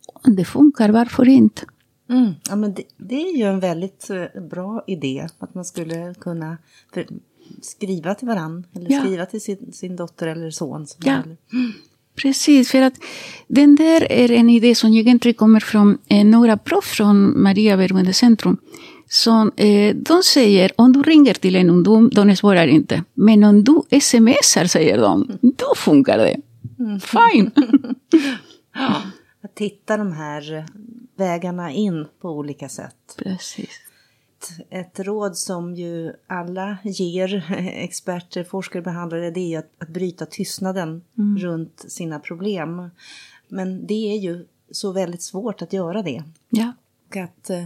Om 0.06 0.36
det 0.36 0.44
funkar, 0.44 0.88
varför 0.88 1.28
inte? 1.28 1.62
Mm. 2.10 2.32
Ja, 2.48 2.56
men 2.56 2.74
det, 2.74 2.82
det, 2.96 3.14
är 3.14 3.36
ju 3.36 3.44
en 3.44 3.60
väldigt 3.60 4.10
eh, 4.10 4.42
bra 4.42 4.84
idé, 4.86 5.28
att 5.38 5.54
man 5.54 5.64
skulle 5.64 6.14
kunna 6.14 6.58
för, 6.94 7.06
skriva 7.62 8.14
till 8.14 8.28
varandra, 8.28 8.68
eller 8.74 8.92
ja. 8.92 9.00
skriva 9.00 9.26
till 9.26 9.40
sin, 9.40 9.72
sin 9.72 9.96
dotter 9.96 10.26
eller 10.26 10.50
son. 10.50 10.86
ja. 10.98 11.12
Eller, 11.12 11.36
mm. 11.52 11.72
Precis, 12.16 12.70
för 12.70 12.82
att 12.82 12.94
den 13.48 13.76
där 13.76 14.12
är 14.12 14.30
en 14.32 14.50
idé 14.50 14.74
som 14.74 14.94
egentligen 14.94 15.34
kommer 15.34 15.60
från 15.60 15.98
eh, 16.08 16.24
några 16.24 16.56
proff 16.56 16.84
från 16.84 17.42
Maria 17.42 17.76
Beroendecentrum. 17.76 18.56
Som, 19.14 19.52
eh, 19.56 19.96
de 19.96 20.22
säger, 20.22 20.72
om 20.76 20.92
du 20.92 21.02
ringer 21.02 21.34
till 21.34 21.56
en 21.56 21.70
ungdom, 21.70 22.10
de 22.10 22.36
svarar 22.36 22.66
inte. 22.66 23.04
Men 23.14 23.44
om 23.44 23.64
du 23.64 24.00
smsar, 24.00 24.64
säger 24.64 24.98
de, 24.98 25.38
då 25.40 25.74
funkar 25.76 26.18
det. 26.18 26.36
Mm. 26.78 27.00
Fine! 27.00 27.50
ja, 28.74 29.02
att 29.42 29.58
hitta 29.58 29.96
de 29.96 30.12
här 30.12 30.66
vägarna 31.16 31.70
in 31.72 32.06
på 32.20 32.30
olika 32.30 32.68
sätt. 32.68 33.16
Precis 33.18 33.68
ett 34.70 35.00
råd 35.00 35.36
som 35.36 35.74
ju 35.74 36.12
alla 36.26 36.78
ger, 36.84 37.52
experter, 37.74 38.44
forskare, 38.44 38.82
behandlare, 38.82 39.30
det 39.30 39.54
är 39.54 39.58
att, 39.58 39.70
att 39.78 39.88
bryta 39.88 40.26
tystnaden 40.26 41.02
mm. 41.18 41.38
runt 41.38 41.84
sina 41.88 42.18
problem. 42.18 42.90
Men 43.48 43.86
det 43.86 44.12
är 44.12 44.18
ju 44.18 44.46
så 44.70 44.92
väldigt 44.92 45.22
svårt 45.22 45.62
att 45.62 45.72
göra 45.72 46.02
det. 46.02 46.22
Ja. 46.50 46.72
Och 47.08 47.16
att 47.16 47.50
eh, 47.50 47.64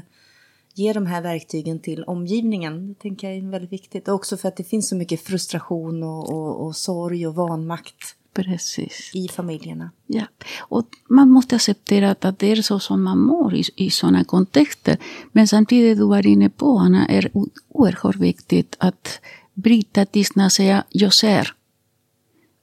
ge 0.79 0.93
de 0.93 1.07
här 1.07 1.23
verktygen 1.23 1.79
till 1.79 2.05
omgivningen, 2.05 2.89
det 2.89 2.95
tänker 2.95 3.29
jag 3.29 3.37
är 3.37 3.51
väldigt 3.51 3.73
viktigt. 3.73 4.09
Och 4.09 4.15
också 4.15 4.37
för 4.37 4.49
att 4.49 4.57
det 4.57 4.65
finns 4.65 4.89
så 4.89 4.97
mycket 4.97 5.21
frustration 5.21 6.03
och, 6.03 6.31
och, 6.31 6.67
och 6.67 6.77
sorg 6.77 7.27
och 7.27 7.35
vanmakt 7.35 8.17
Precis. 8.33 9.11
i 9.15 9.29
familjerna. 9.29 9.91
Ja, 10.07 10.25
och 10.59 10.89
man 11.09 11.31
måste 11.31 11.57
acceptera 11.57 12.11
att 12.11 12.39
det 12.39 12.53
är 12.53 12.63
så 12.63 12.79
som 12.79 13.03
man 13.03 13.19
mår 13.19 13.55
i, 13.55 13.65
i 13.77 13.91
sådana 13.91 14.25
kontexter. 14.25 14.97
Men 15.33 15.49
samtidigt, 15.49 15.99
du 15.99 16.05
var 16.05 16.27
inne 16.27 16.51
på, 16.51 16.79
Anna, 16.79 17.07
är 17.07 17.31
oerhört 17.69 18.17
viktigt 18.17 18.77
att 18.79 19.21
bryta 19.55 20.07
tystnad 20.07 20.47
och 20.47 20.53
säga 20.53 20.85
jag 20.89 21.15
ser. 21.15 21.55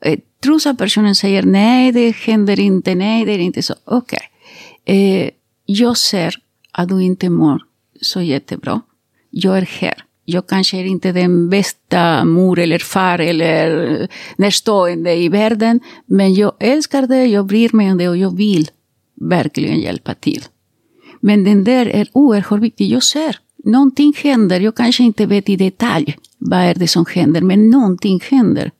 Eh, 0.01 0.19
trots 0.43 0.65
att 0.65 0.77
personen 0.77 1.15
säger 1.15 1.43
nej, 1.43 1.91
det 1.91 2.15
händer 2.15 2.59
inte, 2.59 2.95
nej, 2.95 3.25
det 3.25 3.31
är 3.31 3.39
inte 3.39 3.61
så. 3.61 3.73
Okej, 3.83 4.19
okay. 4.83 4.95
eh, 4.95 5.29
jag 5.65 5.97
ser 5.97 6.35
att 6.71 6.89
du 6.89 7.03
inte 7.03 7.29
mår 7.29 7.61
så 8.05 8.21
jättebra. 8.21 8.81
Jag 9.29 9.57
är 9.57 9.61
här 9.61 10.05
jag 10.25 10.47
kanske 10.47 10.77
är 10.77 10.85
inte 10.85 11.11
den 11.11 11.49
bästa 11.49 12.25
mor 12.25 12.59
eller 12.59 12.79
far 12.79 13.19
eller 13.19 14.07
närstående 14.37 15.13
i 15.13 15.29
världen, 15.29 15.79
men 16.05 16.33
jag 16.33 16.51
älskar 16.59 17.07
det, 17.07 17.25
jag 17.25 17.45
bryr 17.45 17.69
mig 17.73 17.91
om 17.91 17.97
det 17.97 18.09
och 18.09 18.17
jag 18.17 18.37
vill 18.37 18.67
verkligen 19.21 19.79
hjälpa 19.79 20.13
till. 20.13 20.43
Men 21.19 21.43
den 21.43 21.63
där 21.63 21.85
är 21.85 22.07
oerhört 22.11 22.61
viktig. 22.61 22.91
Jag 22.91 23.03
ser, 23.03 23.39
någonting 23.63 24.13
händer. 24.23 24.59
Jag 24.59 24.75
kanske 24.75 25.03
inte 25.03 25.25
vet 25.25 25.49
i 25.49 25.55
detalj 25.55 26.17
vad 26.37 26.59
är 26.59 26.75
det 26.75 26.87
som 26.87 27.05
händer, 27.13 27.41
men 27.41 27.69
någonting 27.69 28.19
händer. 28.29 28.71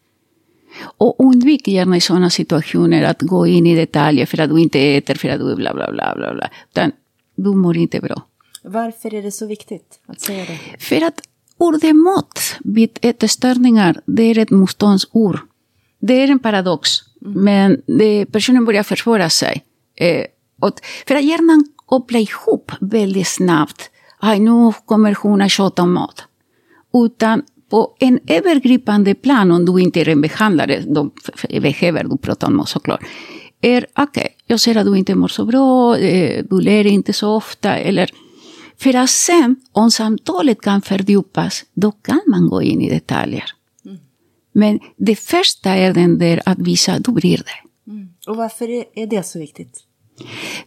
Och 0.97 1.15
undvik 1.19 1.67
gärna 1.67 1.97
i 1.97 2.01
sådana 2.01 2.29
situationer 2.29 3.03
att 3.03 3.21
gå 3.21 3.47
in 3.47 3.67
i 3.67 3.75
detaljer 3.75 4.25
för 4.25 4.41
att 4.41 4.49
du 4.49 4.61
inte 4.61 4.79
äter, 4.79 5.15
för 5.15 5.29
att 5.29 5.39
du 5.39 5.55
bla 5.55 5.73
bla 5.73 5.91
bla 5.91 6.15
bla. 6.15 6.33
bla. 6.33 6.49
Utan 6.71 6.91
du 7.35 7.49
mår 7.49 7.77
inte 7.77 7.99
bra. 7.99 8.21
Varför 8.67 9.13
är 9.13 9.23
det 9.23 9.31
så 9.31 9.45
viktigt 9.45 9.99
att 10.05 10.21
säga 10.21 10.45
det? 10.45 10.83
För 10.83 11.01
att 11.01 11.21
Ordet 11.57 11.95
mått 11.95 12.39
vid 12.59 12.99
ätstörningar, 13.01 14.01
det 14.05 14.23
är 14.23 14.37
ett 14.37 14.51
motståndsord. 14.51 15.39
Det 15.99 16.13
är 16.13 16.27
en 16.27 16.39
paradox, 16.39 16.89
mm. 17.25 17.43
men 17.43 17.81
det, 17.85 18.25
personen 18.25 18.65
börjar 18.65 18.83
försvåra 18.83 19.29
sig. 19.29 19.63
Eh, 19.95 20.25
och, 20.61 20.71
för 21.07 21.15
att 21.15 21.23
hjärnan 21.23 21.65
kopplar 21.75 22.19
ihop 22.19 22.71
väldigt 22.79 23.27
snabbt, 23.27 23.91
Aj, 24.19 24.39
nu 24.39 24.73
kommer 24.85 25.15
hon 25.21 25.41
att 25.41 25.51
tjata 25.51 25.81
om 25.81 25.93
mat. 25.93 26.23
Utan 26.93 27.43
på 27.69 27.95
en 27.99 28.19
övergripande 28.27 29.15
plan, 29.15 29.51
om 29.51 29.65
du 29.65 29.79
inte 29.81 30.01
är 30.01 30.09
en 30.09 30.21
behandlare, 30.21 30.83
de 30.87 31.11
behöver 31.61 32.03
du 32.03 32.17
prata 32.17 32.47
om 32.47 32.57
mat 32.57 32.69
såklart, 32.69 33.03
är 33.61 33.85
okej, 33.93 34.03
okay, 34.03 34.27
jag 34.47 34.59
ser 34.59 34.75
att 34.75 34.85
du 34.85 34.97
inte 34.97 35.15
mår 35.15 35.27
så 35.27 35.45
bra, 35.45 35.97
eh, 35.97 36.43
du 36.49 36.61
ler 36.61 36.85
inte 36.85 37.13
så 37.13 37.35
ofta, 37.35 37.75
eller 37.75 38.11
för 38.77 38.95
att 38.95 39.09
sen, 39.09 39.55
om 39.71 39.91
samtalet 39.91 40.61
kan 40.61 40.81
fördjupas, 40.81 41.65
då 41.73 41.91
kan 41.91 42.21
man 42.27 42.49
gå 42.49 42.61
in 42.61 42.81
i 42.81 42.89
detaljer. 42.89 43.43
Mm. 43.85 43.97
Men 44.53 44.79
det 44.97 45.15
första 45.15 45.69
är 45.69 45.93
den 45.93 46.17
där 46.17 46.41
att 46.45 46.59
visa 46.59 46.99
du 46.99 47.11
bryr 47.11 47.37
dig. 47.37 47.63
Mm. 47.87 48.09
Och 48.27 48.35
varför 48.35 48.67
är 48.99 49.07
det 49.07 49.23
så 49.23 49.39
viktigt? 49.39 49.83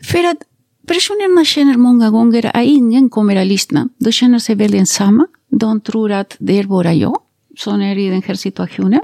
För 0.02 0.24
att 0.24 0.38
personerna 0.86 1.44
känner 1.44 1.76
många 1.76 2.10
gånger 2.10 2.56
att 2.56 2.64
ingen 2.64 3.10
kommer 3.10 3.36
att 3.36 3.46
lyssna. 3.46 3.88
De 3.98 4.12
känner 4.12 4.38
sig 4.38 4.54
väldigt 4.54 4.80
ensamma. 4.80 5.26
De 5.50 5.80
tror 5.80 6.12
att 6.12 6.36
det 6.38 6.58
är 6.58 6.64
bara 6.64 6.94
jag 6.94 7.18
som 7.56 7.82
är 7.82 7.98
i 7.98 8.08
den 8.08 8.22
här 8.22 8.34
situationen. 8.34 9.02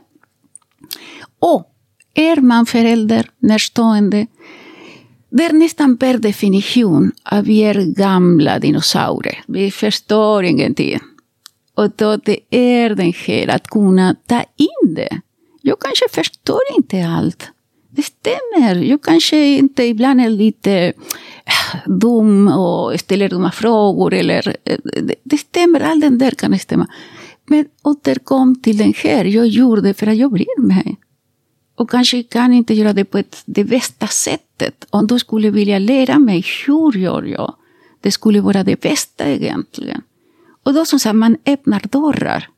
Och 1.38 1.70
är 2.14 2.37
man 2.37 2.66
förälder, 2.66 3.30
närstående, 3.38 4.26
det 5.37 5.45
är 5.45 5.53
nästan 5.53 5.97
per 5.97 6.19
definition 6.19 7.12
att 7.23 7.47
vi 7.47 7.59
är 7.59 7.75
gamla 7.75 8.59
dinosaurier. 8.59 9.43
Vi 9.47 9.71
förstår 9.71 10.45
ingenting. 10.45 11.00
Och 11.75 11.91
då 11.97 12.17
det 12.17 12.38
är 12.50 12.91
den 12.91 13.12
här 13.26 13.49
att 13.49 13.67
kunna 13.67 14.17
ta 14.26 14.41
in 14.57 14.95
det. 14.95 15.21
Jag 15.62 15.81
kanske 15.81 16.05
förstår 16.11 16.61
inte 16.76 17.07
allt. 17.07 17.50
Det 17.91 18.03
stämmer. 18.03 18.75
Jag 18.75 19.03
kanske 19.03 19.47
inte 19.47 19.85
ibland 19.85 20.21
är 20.21 20.31
lite 20.31 20.73
äh, 21.47 21.91
dum 21.99 22.49
och 22.49 23.00
ställer 23.00 23.29
dumma 23.29 23.53
frågor. 23.53 24.14
Eller, 24.14 24.57
äh, 24.64 24.79
det, 24.85 25.14
det 25.25 25.38
stämmer, 25.38 25.81
allt 25.81 26.00
det 26.00 26.11
där 26.11 26.31
kan 26.31 26.59
stämma. 26.59 26.87
Men 27.47 27.64
återkom 27.83 28.62
till 28.62 28.76
den 28.76 28.95
här. 28.97 29.25
Jag 29.25 29.47
gjorde 29.47 29.81
det 29.81 29.95
för 29.95 30.07
att 30.07 30.17
jag 30.17 30.33
bryr 30.33 30.61
mig. 30.61 30.97
Och 31.76 31.90
kanske 31.90 32.23
kan 32.23 32.52
inte 32.52 32.75
göra 32.75 32.93
det 32.93 33.04
på 33.04 33.19
ett, 33.19 33.43
det 33.45 33.64
bästa 33.64 34.07
sättet. 34.07 34.87
Om 34.90 35.07
du 35.07 35.19
skulle 35.19 35.50
vilja 35.50 35.78
lära 35.78 36.19
mig, 36.19 36.45
hur 36.66 36.93
gör 36.93 37.23
jag? 37.23 37.54
Det 38.00 38.11
skulle 38.11 38.40
vara 38.40 38.64
det 38.64 38.81
bästa 38.81 39.28
egentligen. 39.28 40.02
Och 40.62 40.75
då 40.75 40.85
som 40.85 40.99
sagt, 40.99 41.16
man 41.16 41.37
öppnar 41.47 41.81
dörrar. 41.81 42.49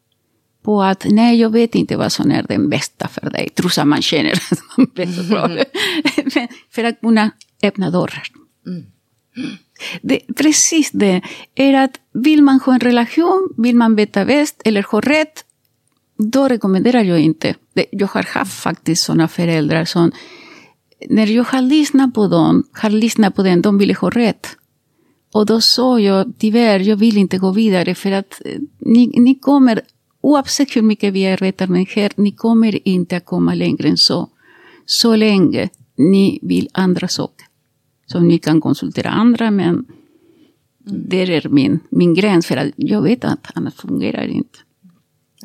På 0.63 0.83
att, 0.83 1.07
nej, 1.09 1.41
jag 1.41 1.51
vet 1.51 1.75
inte 1.75 1.97
vad 1.97 2.13
som 2.13 2.31
är 2.31 2.43
det 2.49 2.59
bästa 2.59 3.09
för 3.09 3.31
dig. 3.31 3.49
Trots 3.55 3.79
att 3.79 3.87
man 3.87 4.03
känner 4.03 4.33
att 4.33 4.61
man 4.77 4.91
vet 4.95 5.31
mm. 5.31 5.65
Men 6.35 6.49
för 6.71 6.85
att 6.85 7.01
kunna 7.01 7.31
öppna 7.63 7.91
dörrar. 7.91 8.27
Mm. 8.67 8.85
Det, 10.03 10.21
precis 10.37 10.91
det. 10.91 11.21
Är 11.55 11.75
att 11.75 12.01
vill 12.13 12.43
man 12.43 12.61
ha 12.61 12.75
en 12.75 12.81
relation, 12.81 13.55
vill 13.57 13.77
man 13.77 13.97
veta 13.97 14.25
bäst 14.25 14.63
eller 14.65 14.83
ha 14.83 15.01
rätt, 15.01 15.45
då 16.19 16.49
rekommenderar 16.49 17.05
jag 17.05 17.21
inte. 17.21 17.55
Jag 17.91 18.07
har 18.07 18.23
haft 18.23 18.61
faktiskt 18.61 19.05
sådana 19.05 19.29
föräldrar 19.29 19.85
som, 19.85 20.13
när 21.09 21.27
jag 21.27 21.45
har 21.45 21.63
lyssnat 21.63 22.15
på 22.15 22.29
dem, 22.29 22.65
har 22.73 22.91
lyssnat 22.91 23.35
på 23.35 23.43
dem, 23.43 23.63
de 23.63 23.79
ville 23.79 23.95
ha 23.95 24.11
rätt. 24.11 24.47
Och 25.33 25.47
då 25.47 25.61
sa 25.61 26.01
jag, 26.01 26.33
tyvärr, 26.39 26.81
jag 26.81 26.97
vill 26.97 27.17
inte 27.17 27.39
gå 27.39 27.53
vidare 27.53 27.95
för 27.95 28.13
att 28.13 28.41
eh, 28.45 28.61
ni, 28.79 29.07
ni 29.07 29.35
kommer, 29.35 29.81
oavsett 30.21 30.77
hur 30.77 30.83
mycket 30.83 31.13
vi 31.13 31.27
arbetar 31.27 31.67
med 31.67 31.87
det 31.87 32.01
här, 32.01 32.13
ni 32.17 32.33
kommer 32.33 32.89
inte 32.89 33.17
att 33.17 33.25
komma 33.25 33.55
längre 33.55 33.89
än 33.89 33.97
så. 33.97 34.29
Så 34.87 35.17
länge 35.17 35.69
ni 35.97 36.39
vill 36.43 36.69
andra 36.73 37.09
saker. 37.09 37.47
Så 38.07 38.21
ni 38.21 38.39
kan 38.39 38.61
konsultera 38.61 39.11
andra, 39.11 39.51
men 39.51 39.69
mm. 39.69 39.87
det 41.09 41.23
är 41.23 41.49
min, 41.49 41.81
min 41.91 42.15
gräns 42.15 42.47
för 42.47 42.57
att 42.57 42.73
jag 42.77 43.03
vet 43.03 43.25
att 43.25 43.51
annars 43.55 43.75
fungerar 43.75 44.27
inte. 44.27 44.59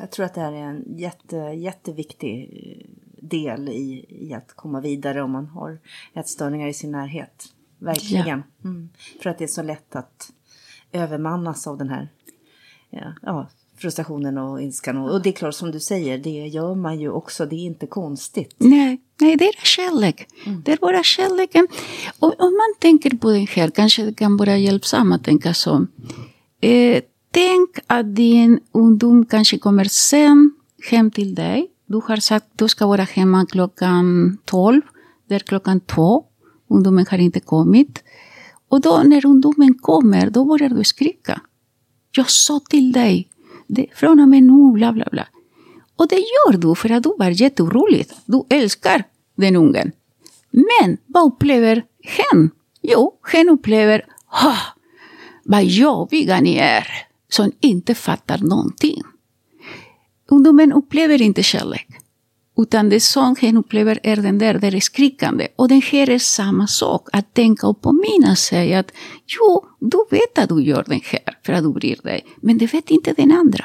Jag 0.02 0.10
tror 0.10 0.26
att 0.26 0.34
det 0.34 0.40
här 0.40 0.52
är 0.52 0.64
en 0.64 0.84
jätte, 0.98 1.36
jätteviktig 1.36 2.50
eh, 2.52 2.90
del 3.28 3.68
i, 3.68 4.06
i 4.08 4.34
att 4.34 4.52
komma 4.52 4.80
vidare 4.80 5.22
om 5.22 5.30
man 5.30 5.46
har 5.46 5.78
ätstörningar 6.14 6.68
i 6.68 6.74
sin 6.74 6.92
närhet. 6.92 7.44
Verkligen. 7.78 8.42
Ja. 8.62 8.68
Mm. 8.68 8.88
För 9.22 9.30
att 9.30 9.38
det 9.38 9.44
är 9.44 9.48
så 9.48 9.62
lätt 9.62 9.96
att 9.96 10.32
övermannas 10.92 11.66
av 11.66 11.78
den 11.78 11.88
här 11.88 12.08
ja, 12.90 13.14
ja, 13.22 13.48
frustrationen 13.76 14.38
och 14.38 14.62
ilskan. 14.62 14.96
Och 14.96 15.22
det 15.22 15.28
är 15.30 15.32
klart, 15.32 15.54
som 15.54 15.70
du 15.70 15.80
säger, 15.80 16.18
det 16.18 16.46
gör 16.46 16.74
man 16.74 17.00
ju 17.00 17.10
också. 17.10 17.46
Det 17.46 17.56
är 17.56 17.66
inte 17.66 17.86
konstigt. 17.86 18.54
Nej, 18.58 19.00
nej 19.20 19.36
det 19.36 19.48
är 19.48 19.64
kärlek. 19.64 20.28
Mm. 20.46 20.62
Det 20.64 20.72
är 20.72 20.76
bara 20.76 21.02
kärleken. 21.02 21.68
Och 22.18 22.40
om 22.40 22.52
man 22.52 22.74
tänker 22.78 23.10
på 23.10 23.30
den 23.30 23.46
här, 23.46 23.70
kanske 23.70 24.04
det 24.04 24.14
kan 24.14 24.36
vara 24.36 24.56
hjälpsamt 24.56 25.14
att 25.14 25.24
tänka 25.24 25.54
så. 25.54 25.86
Eh, 26.60 27.02
Tänk 27.34 27.70
att 27.86 28.16
din 28.16 28.60
ungdom 28.72 29.26
kanske 29.26 29.58
kommer 29.58 29.84
sen 29.84 30.52
hem 30.90 31.10
till 31.10 31.34
dig. 31.34 31.70
Du 31.86 32.00
har 32.06 32.16
sagt 32.16 32.46
att 32.46 32.58
du 32.58 32.68
ska 32.68 32.86
vara 32.86 33.02
hemma 33.02 33.46
klockan 33.46 34.38
12. 34.44 34.80
Det 35.28 35.34
är 35.34 35.38
klockan 35.38 35.80
två. 35.80 36.24
Ungdomen 36.68 37.06
har 37.10 37.18
inte 37.18 37.40
kommit. 37.40 38.02
Och 38.68 38.80
då 38.80 39.02
när 39.04 39.26
ungdomen 39.26 39.74
kommer, 39.74 40.30
då 40.30 40.44
börjar 40.44 40.68
du 40.68 40.84
skrika. 40.84 41.40
Jag 42.10 42.30
sa 42.30 42.60
till 42.70 42.92
dig, 42.92 43.28
det, 43.66 43.86
från 43.94 44.20
och 44.20 44.28
med 44.28 44.42
nu, 44.42 44.72
bla 44.72 44.92
bla 44.92 45.08
bla. 45.12 45.26
Och 45.96 46.08
det 46.08 46.16
gör 46.16 46.58
du 46.58 46.74
för 46.74 46.92
att 46.92 47.02
du 47.02 47.14
var 47.18 47.30
jätteorolig. 47.42 48.06
Du 48.24 48.44
älskar 48.48 49.04
den 49.36 49.56
ungen. 49.56 49.92
Men 50.50 50.96
vad 51.06 51.26
upplever 51.26 51.84
hen? 52.02 52.50
Jo, 52.82 53.18
hen 53.32 53.48
upplever, 53.48 54.06
ah, 54.26 54.58
vad 55.44 55.64
jobbiga 55.64 56.40
ni 56.40 56.56
är, 56.56 56.86
som 57.32 57.52
inte 57.60 57.94
fattar 57.94 58.38
någonting. 58.38 59.02
Ungdomen 60.30 60.72
upplever 60.72 61.22
inte 61.22 61.42
kärlek. 61.42 61.88
Utan 62.56 62.88
det 62.88 63.00
som 63.00 63.36
hen 63.40 63.56
upplever 63.56 64.00
är 64.02 64.16
den 64.16 64.38
där, 64.38 64.54
det 64.58 64.66
är 64.66 64.80
skrikande. 64.80 65.48
Och 65.56 65.68
den 65.68 65.82
här 65.82 66.10
är 66.10 66.18
samma 66.18 66.66
sak, 66.66 67.08
att 67.12 67.34
tänka 67.34 67.66
och 67.66 67.80
påminna 67.80 68.36
sig 68.36 68.74
att 68.74 68.92
jo, 69.26 69.66
du 69.80 70.04
vet 70.10 70.38
att 70.38 70.48
du 70.48 70.62
gör 70.62 70.84
den 70.86 71.00
här 71.04 71.38
för 71.46 71.52
att 71.52 71.62
du 71.62 71.72
bryr 71.72 71.98
dig. 72.02 72.26
Men 72.36 72.58
det 72.58 72.74
vet 72.74 72.90
inte 72.90 73.12
den 73.12 73.32
andra. 73.32 73.64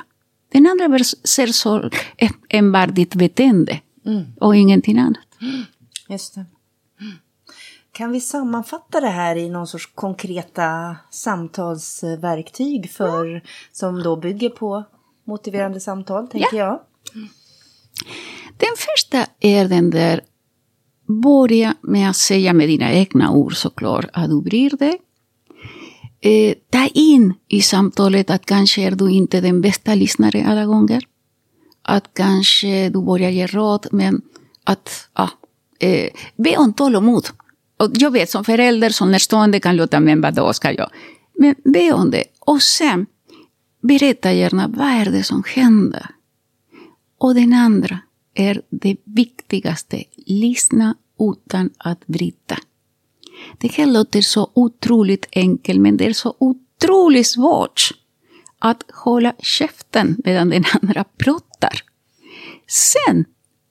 Den 0.52 0.68
andra 0.68 1.04
ser 1.24 1.48
så 1.48 1.90
enbart 2.50 2.96
ditt 2.96 3.16
beteende 3.16 3.80
mm. 4.06 4.24
och 4.40 4.56
ingenting 4.56 4.98
annat. 4.98 5.28
Just 6.10 6.36
det. 6.36 6.46
Kan 7.98 8.12
vi 8.12 8.22
sammanfatta 8.22 9.02
det 9.02 9.08
här 9.08 9.36
i 9.36 9.50
någon 9.50 9.68
sorts 9.68 9.92
konkreta 9.96 10.98
samtalsverktyg 11.10 12.92
för, 12.92 13.44
som 13.72 14.04
då 14.04 14.16
bygger 14.16 14.50
på 14.50 14.84
motiverande 15.28 15.80
samtal, 15.80 16.28
tänker 16.28 16.58
ja. 16.58 16.66
jag? 16.66 16.80
Den 18.58 18.76
första 18.78 19.26
är 19.40 19.66
den 19.66 19.90
där, 19.90 20.22
börja 21.24 21.76
med 21.82 22.10
att 22.10 22.16
säga 22.16 22.54
med 22.54 22.70
dina 22.70 22.92
egna 22.92 23.32
ord 23.32 23.56
såklart 23.58 24.06
att 24.14 24.30
du 24.30 24.42
bryr 24.42 24.70
dig. 24.70 25.02
Eh, 26.22 26.56
ta 26.70 26.88
in 26.88 27.34
i 27.48 27.62
samtalet 27.62 28.30
att 28.30 28.46
kanske 28.46 28.82
är 28.82 28.92
du 28.92 29.12
inte 29.12 29.42
den 29.42 29.62
bästa 29.62 29.96
lyssnaren 29.96 30.48
alla 30.48 30.66
gånger. 30.66 31.04
Att 31.82 32.14
kanske 32.14 32.90
du 32.90 33.02
börjar 33.02 33.30
ge 33.30 33.48
råd, 33.48 33.88
men 33.92 34.22
att 34.64 35.10
ja, 35.14 35.30
eh, 35.80 36.10
be 36.36 36.58
om 36.58 36.74
tålamod. 36.74 37.28
Och 37.78 37.92
jag 37.94 38.12
vet 38.12 38.30
som 38.30 38.44
förälder, 38.44 38.90
som 38.90 39.12
närstående 39.12 39.60
kan 39.60 39.76
låta, 39.76 40.00
men 40.00 40.22
vadå 40.22 40.54
ska 40.54 40.72
jag? 40.72 40.90
Men 41.40 41.56
be 41.64 41.94
om 41.94 42.12
det. 42.12 42.24
Och 42.40 42.62
sen, 42.62 43.06
berätta 43.82 44.34
gärna, 44.34 44.68
vad 44.68 44.88
är 44.88 45.06
det 45.06 45.24
som 45.24 45.44
händer? 45.48 46.06
Och 47.18 47.36
den 47.36 47.54
andra 47.54 48.00
är 48.34 48.62
det 48.70 48.98
viktigaste, 49.04 50.04
lyssna 50.26 50.96
utan 51.20 51.70
att 51.78 52.08
bryta. 52.08 52.58
Det 53.58 53.72
här 53.72 53.86
låter 53.86 54.22
så 54.22 54.52
otroligt 54.54 55.26
enkelt, 55.32 55.80
men 55.82 55.98
det 55.98 56.06
är 56.06 56.14
så 56.14 56.36
otroligt 56.40 57.28
svårt 57.28 57.92
att 58.60 58.84
hålla 58.94 59.34
käften 59.40 60.18
medan 60.26 60.50
den 60.50 60.64
andra 60.82 61.04
pratar. 61.04 61.84
Sen 62.68 63.26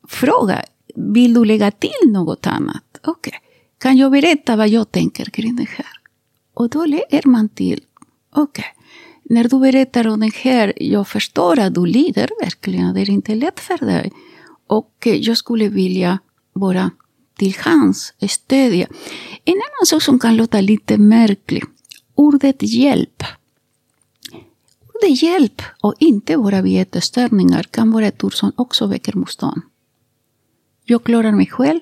fråga, 0.08 0.64
vill 0.94 1.34
du 1.34 1.44
lägga 1.44 1.70
till 1.70 2.12
något 2.12 2.46
annat? 2.46 2.98
Okej, 3.04 3.30
okay 3.30 3.45
kan 3.78 3.96
jag 3.96 4.12
berätta 4.12 4.56
vad 4.56 4.68
jag 4.68 4.92
tänker 4.92 5.24
kring 5.24 5.56
det 5.56 5.68
här? 5.68 5.96
Och 6.54 6.70
då 6.70 6.84
lägger 6.84 7.28
man 7.28 7.48
till, 7.48 7.80
okej, 8.34 8.42
okay. 8.42 8.84
när 9.22 9.48
du 9.48 9.58
berättar 9.58 10.06
om 10.06 10.20
det 10.20 10.34
här, 10.34 10.72
jag 10.76 11.08
förstår 11.08 11.58
att 11.58 11.74
du 11.74 11.86
lider 11.86 12.30
verkligen, 12.40 12.94
det 12.94 13.00
är 13.00 13.10
inte 13.10 13.34
lätt 13.34 13.60
för 13.60 13.86
dig. 13.86 14.12
Och 14.66 14.92
jag 15.04 15.36
skulle 15.36 15.68
vilja 15.68 16.18
vara 16.52 16.90
till 17.36 17.56
hands, 17.58 18.14
stödja. 18.28 18.86
En 19.44 19.54
annan 19.54 19.86
sak 19.86 20.02
som 20.02 20.18
kan 20.18 20.36
låta 20.36 20.60
lite 20.60 20.98
märklig, 20.98 21.64
ordet 22.14 22.62
hjälp. 22.62 23.22
Ordet 24.94 25.22
hjälp 25.22 25.62
och 25.80 25.94
inte 25.98 26.36
våra 26.36 26.62
vetestörningar 26.62 27.62
kan 27.62 27.90
vara 27.90 28.06
ett 28.06 28.24
ord 28.24 28.34
som 28.34 28.52
också 28.56 28.86
väcker 28.86 29.12
motstånd. 29.16 29.62
Jag 30.84 31.04
klarar 31.04 31.32
mig 31.32 31.46
själv. 31.46 31.80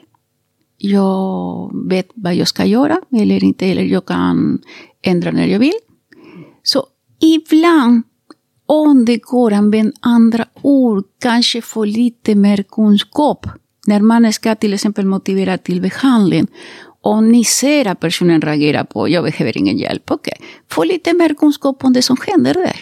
Jag 0.79 1.71
vet 1.89 2.09
vad 2.15 2.35
jag 2.35 2.49
ska 2.49 2.65
göra 2.65 3.01
eller 3.13 3.45
inte, 3.45 3.67
eller 3.67 3.83
jag 3.83 4.07
kan 4.07 4.59
ändra 5.03 5.31
när 5.31 5.47
jag 5.47 5.59
vill. 5.59 5.79
Så 6.63 6.87
ibland, 7.21 8.03
om 8.67 9.05
det 9.05 9.17
går, 9.17 9.53
använd 9.53 9.93
andra 10.01 10.47
ord, 10.63 11.05
kanske 11.21 11.63
få 11.63 11.85
lite 11.85 12.35
mer 12.35 12.63
kunskap 12.63 13.47
när 13.87 14.01
man 14.01 14.33
ska 14.33 14.55
till 14.55 14.75
exempel 14.75 15.07
motivera 15.07 15.59
till 15.59 15.81
behandling 15.81 16.47
Om 17.01 17.33
ni 17.33 17.45
ser 17.45 17.87
att 17.87 18.01
personen 18.01 18.41
reagerar 18.41 18.85
på 18.85 19.09
jag 19.09 19.25
behöver 19.25 19.59
ingen 19.59 19.79
hjälp, 19.79 20.11
okej. 20.11 20.35
Okay. 20.37 20.49
Få 20.71 20.85
lite 20.85 21.13
mer 21.13 21.35
kunskap 21.35 21.85
om 21.85 21.93
det 21.93 22.03
som 22.03 22.17
händer 22.27 22.55
där. 22.55 22.77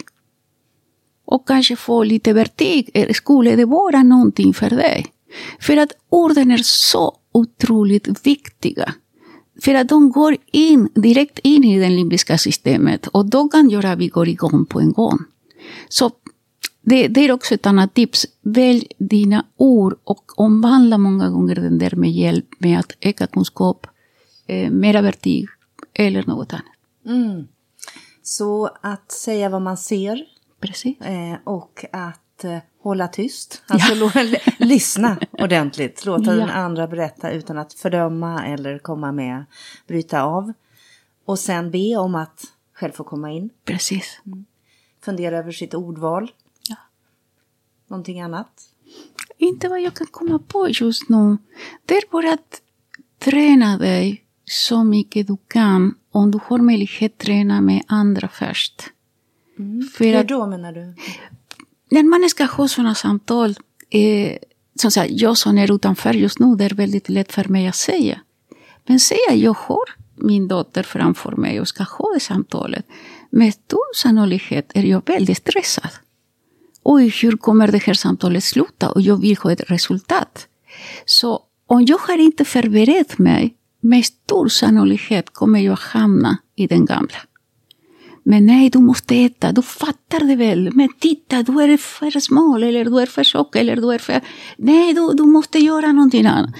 Och 1.25 1.47
kanske 1.47 1.75
få 1.75 2.03
lite 2.03 2.33
vertig. 2.33 3.07
Skulle 3.15 3.55
det 3.55 3.65
vara 3.65 4.03
någonting 4.03 4.53
för 4.53 4.69
dig? 4.69 5.05
För 5.59 5.77
att 5.77 5.91
orden 6.09 6.51
är 6.51 6.57
så 6.63 7.17
otroligt 7.33 8.27
viktiga. 8.27 8.93
För 9.61 9.73
att 9.73 9.89
de 9.89 10.11
går 10.11 10.37
in, 10.51 10.89
direkt 10.95 11.39
in 11.43 11.63
i 11.63 11.79
det 11.79 11.89
limbiska 11.89 12.37
systemet 12.37 13.07
och 13.07 13.25
de 13.25 13.49
kan 13.49 13.69
göra 13.69 13.91
att 13.91 13.99
vi 13.99 14.07
går 14.07 14.27
igång 14.27 14.65
på 14.65 14.79
en 14.79 14.91
gång. 14.91 15.19
Så 15.89 16.11
det, 16.81 17.07
det, 17.07 17.21
är 17.21 17.31
också 17.31 17.53
ett 17.53 17.65
annat 17.65 17.93
tips. 17.93 18.25
Välj 18.41 18.87
dina 18.97 19.45
ord 19.57 19.95
och 20.03 20.39
omvandla 20.39 20.97
många 20.97 21.29
gånger 21.29 21.55
den 21.55 21.77
där 21.77 21.95
med 21.95 22.11
hjälp 22.11 22.45
med 22.59 22.79
att 22.79 22.91
öka 23.01 23.27
kunskap, 23.27 23.87
eh, 24.47 24.71
mera 24.71 25.01
vertig 25.01 25.47
eller 25.93 26.23
något 26.23 26.53
annat. 26.53 26.65
Mm. 27.05 27.47
Så 28.23 28.69
att 28.81 29.11
säga 29.11 29.49
vad 29.49 29.61
man 29.61 29.77
ser. 29.77 30.25
Precis. 30.59 31.01
Eh, 31.01 31.37
och 31.43 31.85
att 31.91 32.43
eh, 32.43 32.57
hålla 32.83 33.07
tyst. 33.07 33.63
Alltså 33.67 33.93
ja. 33.95 34.39
lyssna 34.59 35.17
ordentligt. 35.31 36.05
Låta 36.05 36.31
ja. 36.31 36.37
den 36.37 36.49
andra 36.49 36.87
berätta 36.87 37.31
utan 37.31 37.57
att 37.57 37.73
fördöma 37.73 38.45
eller 38.45 38.79
komma 38.79 39.11
med, 39.11 39.45
bryta 39.87 40.23
av. 40.23 40.53
Och 41.25 41.39
sen 41.39 41.71
be 41.71 41.97
om 41.97 42.15
att 42.15 42.43
själv 42.73 42.91
få 42.91 43.03
komma 43.03 43.31
in. 43.31 43.49
Precis. 43.65 44.21
Mm. 44.25 44.45
Fundera 45.01 45.37
över 45.37 45.51
sitt 45.51 45.73
ordval. 45.73 46.31
Någonting 47.87 48.21
annat? 48.21 48.49
Inte 49.37 49.69
vad 49.69 49.81
jag 49.81 49.93
kan 49.93 50.07
komma 50.07 50.39
på 50.39 50.69
just 50.69 51.09
nu. 51.09 51.37
Det 51.85 51.97
är 51.97 52.11
bara 52.11 52.33
att 52.33 52.61
träna 53.19 53.77
dig 53.77 54.23
så 54.45 54.83
mycket 54.83 55.27
du 55.27 55.37
kan 55.47 55.95
om 56.11 56.31
du 56.31 56.39
har 56.45 56.57
möjlighet 56.57 57.13
att 57.13 57.17
träna 57.17 57.61
med 57.61 57.83
andra 57.87 58.27
först. 58.27 58.83
Mm. 59.59 59.81
För 59.81 60.05
Hur 60.05 60.23
då 60.23 60.47
menar 60.47 60.73
du? 60.73 60.95
När 61.93 62.03
man 62.03 62.29
ska 62.29 62.43
ha 62.45 62.67
sådana 62.67 62.95
samtal, 62.95 63.55
eh, 63.89 64.37
som 64.75 64.91
sagt, 64.91 65.11
jag 65.11 65.37
som 65.37 65.57
är 65.57 65.75
utanför 65.75 66.13
just 66.13 66.39
nu, 66.39 66.55
det 66.55 66.65
är 66.65 66.75
väldigt 66.75 67.09
lätt 67.09 67.31
för 67.31 67.43
mig 67.49 67.67
att 67.67 67.75
säga. 67.75 68.19
Men 68.85 68.99
säga 68.99 69.33
jag 69.33 69.53
har 69.53 69.83
min 70.15 70.47
dotter 70.47 70.83
framför 70.83 71.31
mig 71.31 71.61
och 71.61 71.67
ska 71.67 71.83
ha 71.83 72.13
det 72.13 72.19
samtalet. 72.19 72.85
Med 73.29 73.53
stor 73.53 73.95
sannolikhet 73.95 74.71
är 74.73 74.83
jag 74.83 75.01
väldigt 75.05 75.37
stressad 75.37 75.91
oj, 76.83 77.09
hur 77.21 77.37
kommer 77.37 77.67
det 77.67 77.83
här 77.83 77.93
samtalet 77.93 78.43
sluta? 78.43 78.89
Och 78.89 79.01
jag 79.01 79.21
vill 79.21 79.37
ha 79.37 79.51
ett 79.51 79.71
resultat. 79.71 80.47
Så 81.05 81.41
om 81.67 81.85
jag 81.85 81.97
har 81.97 82.17
inte 82.17 82.45
förberett 82.45 83.17
mig, 83.17 83.55
med 83.81 84.05
stor 84.05 84.47
sannolikhet 84.47 85.29
kommer 85.29 85.59
jag 85.59 85.75
hamna 85.75 86.37
i 86.55 86.67
den 86.67 86.85
gamla. 86.85 87.17
Men 88.23 88.45
nej, 88.45 88.69
du 88.69 88.79
måste 88.79 89.15
äta, 89.15 89.51
du 89.51 89.61
fattar 89.61 90.19
det 90.19 90.35
väl. 90.35 90.69
Men 90.73 90.89
titta, 90.99 91.43
du 91.43 91.61
är 91.61 91.77
för 91.77 92.19
smal, 92.19 92.63
eller 92.63 92.85
du 92.85 92.99
är 92.99 93.05
för 93.05 93.23
tjock, 93.23 93.55
eller 93.55 93.75
du 93.75 93.93
är 93.93 93.97
för... 93.97 94.21
Nej, 94.57 94.93
du, 94.93 95.13
du 95.13 95.23
måste 95.23 95.59
göra 95.59 95.91
någonting 95.91 96.25
annat. 96.25 96.55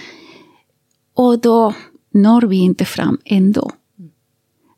Och 1.13 1.39
då 1.39 1.73
når 2.12 2.41
vi 2.41 2.58
inte 2.58 2.86
fram 2.86 3.17
ändå. 3.26 3.71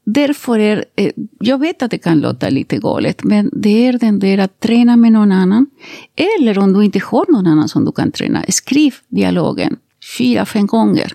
Därför 0.05 0.59
är, 0.59 0.85
eh, 0.95 1.11
jag 1.39 1.57
vet 1.57 1.81
att 1.81 1.91
det 1.91 1.97
kan 1.97 2.19
låta 2.19 2.49
lite 2.49 2.77
galet, 2.77 3.23
men 3.23 3.49
det 3.53 3.87
är 3.87 3.93
den 3.93 4.19
där 4.19 4.37
att 4.37 4.59
träna 4.59 4.95
med 4.95 5.11
någon 5.11 5.31
annan. 5.31 5.67
Eller 6.15 6.59
om 6.59 6.73
du 6.73 6.85
inte 6.85 6.99
har 6.99 7.25
någon 7.31 7.47
annan 7.47 7.69
som 7.69 7.85
du 7.85 7.91
kan 7.91 8.11
träna, 8.11 8.43
skriv 8.49 8.95
dialogen 9.07 9.77
fyra, 10.17 10.45
fem 10.45 10.67
gånger. 10.67 11.13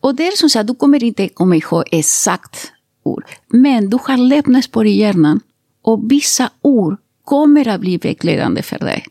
Och 0.00 0.14
det 0.14 0.26
är 0.26 0.36
som 0.36 0.50
sagt, 0.50 0.66
du 0.66 0.74
kommer 0.74 1.04
inte 1.04 1.28
komma 1.28 1.56
ihåg 1.56 1.84
exakt 1.90 2.72
ord, 3.04 3.24
men 3.48 3.90
du 3.90 3.98
har 4.02 4.16
lämnat 4.16 4.76
i 4.86 4.90
hjärnan 4.90 5.40
och 5.82 6.12
vissa 6.12 6.50
ord 6.62 6.96
kommer 7.24 7.68
att 7.68 7.80
bli 7.80 7.96
vägledande 7.96 8.62
för 8.62 8.78
dig. 8.78 9.04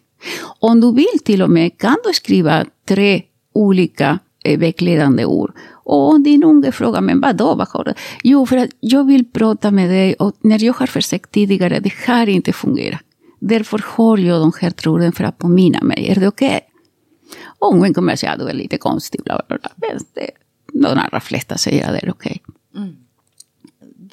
Om 0.60 0.82
du 0.82 0.94
vill 0.94 1.20
till 1.24 1.42
och 1.42 1.50
med 1.50 1.78
kan 1.78 1.98
du 2.04 2.14
skriva 2.14 2.66
tre 2.88 3.24
olika 3.54 4.20
eh, 4.44 4.60
vägledande 4.60 5.26
ord 5.26 5.54
och 5.72 6.10
om 6.10 6.24
din 6.24 6.44
unge 6.44 6.72
frågar, 6.72 7.02
men 7.02 7.22
vadå, 7.22 7.56
vad 7.56 7.68
har 7.68 7.84
du? 7.84 7.94
Jo, 8.24 8.46
för 8.46 8.58
att 8.58 8.70
jag 8.80 9.04
vill 9.04 9.26
prata 9.26 9.72
med 9.72 9.90
dig 9.90 10.14
och 10.14 10.36
när 10.42 10.64
jag 10.64 10.74
har 10.74 10.88
försökt 10.88 11.32
tidigare, 11.32 11.80
det 11.80 11.94
har 12.08 12.30
inte 12.30 12.54
fungerat. 12.54 13.02
Därför 13.40 13.82
har 13.86 14.18
jag 14.18 14.42
de 14.42 14.52
här 14.62 14.70
troden 14.70 15.12
för 15.12 15.24
att 15.24 15.38
påminna 15.38 15.82
mig. 15.82 16.08
Är 16.10 16.20
det 16.20 16.28
okej? 16.28 16.48
Okay? 16.48 16.60
Och 17.60 17.74
ungen 17.74 17.94
kommer 17.94 18.14
att 18.14 18.20
säga 18.20 18.32
att 18.32 18.40
du 18.40 18.48
är 18.48 18.54
lite 18.54 18.78
konstig, 18.78 19.24
bla 19.24 19.42
bla 19.48 19.58
bla. 19.58 19.72
Men 19.76 20.00
det, 20.14 20.30
de 20.74 21.00
allra 21.00 21.20
flesta 21.20 21.58
säger 21.58 21.88
att 21.88 21.94
det 21.94 22.08
är 22.08 22.12
okej. 22.12 22.42
Okay. 22.48 22.84
Mm 22.84 22.96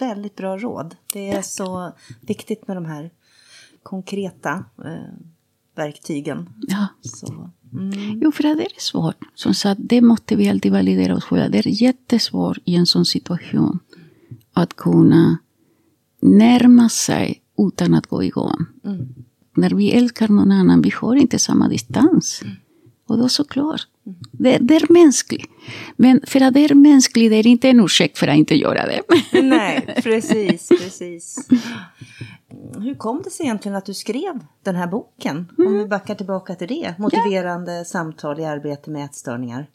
väldigt 0.01 0.37
bra 0.37 0.59
råd. 0.59 0.97
Det 1.13 1.31
är 1.31 1.35
Tack. 1.35 1.45
så 1.45 1.93
viktigt 2.21 2.69
med 2.69 2.77
de 2.77 2.85
här 2.85 3.11
konkreta 3.83 4.65
eh, 4.85 5.15
verktygen. 5.75 6.49
Ja. 6.69 6.87
Så, 7.03 7.51
mm. 7.73 8.21
Jo, 8.23 8.33
för 8.33 8.43
det 8.43 8.51
är 8.51 8.81
svårt. 8.81 9.17
Som 9.35 9.55
sagt, 9.55 9.81
det 9.85 10.01
måste 10.01 10.37
vi 10.37 10.49
alltid 10.49 10.73
validera 10.73 11.17
oss 11.17 11.25
själva. 11.25 11.49
Det 11.49 11.59
är 11.59 11.83
jättesvårt 11.83 12.59
i 12.65 12.77
en 12.77 12.87
sån 12.87 13.05
situation 13.05 13.79
att 14.53 14.77
kunna 14.77 15.39
närma 16.21 16.89
sig 16.89 17.43
utan 17.59 17.95
att 17.95 18.07
gå 18.07 18.23
igång. 18.23 18.67
Mm. 18.85 19.15
När 19.57 19.71
vi 19.71 19.91
älskar 19.91 20.29
någon 20.29 20.53
annan, 20.53 20.83
vi 20.83 20.91
har 20.91 21.17
inte 21.17 21.39
samma 21.39 21.69
distans. 21.69 22.43
Mm. 22.43 22.57
Och 23.07 23.19
då 23.19 23.29
såklart, 23.29 23.89
det, 24.33 24.59
det 24.59 24.77
är 24.77 24.92
mänskligt. 24.92 25.51
Men 25.96 26.20
för 26.27 26.40
att 26.40 26.55
det 26.55 26.64
är 26.64 26.75
mänskligt 26.75 27.31
det 27.31 27.37
är 27.37 27.46
inte 27.46 27.68
en 27.68 27.81
ursäkt 27.81 28.18
för 28.18 28.29
att 28.29 28.37
inte 28.37 28.55
göra 28.55 28.87
det. 28.87 29.03
Nej, 29.42 29.94
precis, 30.03 30.68
precis. 30.68 31.49
Hur 32.79 32.95
kom 32.95 33.23
det 33.25 33.31
sig 33.31 33.47
egentligen 33.47 33.77
att 33.77 33.87
du 33.87 33.95
skrev 33.95 34.39
den 34.63 34.77
här 34.77 34.87
boken? 34.87 35.53
Mm. 35.59 35.73
Om 35.73 35.79
vi 35.79 35.87
backar 35.87 36.15
tillbaka 36.15 36.55
till 36.55 36.69
det. 36.69 36.95
Motiverande 36.99 37.77
ja. 37.77 37.85
samtal 37.85 38.41
i 38.41 38.45
arbete 38.45 38.91
med 38.91 39.05
ätstörningar. 39.05 39.67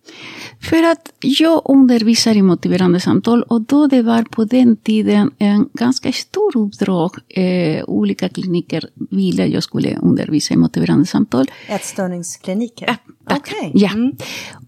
För 0.70 0.84
att 0.84 1.14
jag 1.20 1.62
undervisar 1.66 2.38
i 2.38 2.42
motiverande 2.42 3.00
samtal 3.00 3.44
och 3.44 3.62
då 3.62 3.88
det 3.88 4.02
var 4.02 4.24
på 4.24 4.44
den 4.44 4.78
tiden 4.78 5.32
en 5.38 5.70
ganska 5.74 6.12
stor 6.12 6.58
uppdrag. 6.58 7.12
Eh, 7.28 7.84
olika 7.88 8.30
kliniker 8.30 8.90
ville 9.12 9.46
jag 9.46 9.64
skulle 9.64 9.98
undervisa 9.98 10.54
i 10.54 10.58
motiverande 10.58 11.06
samtal. 11.06 11.52
Ätstörningskliniker? 11.68 12.86
Ja, 12.88 12.96
Okay. 13.38 13.72
Ja. 13.74 13.94
Mm. 13.94 14.12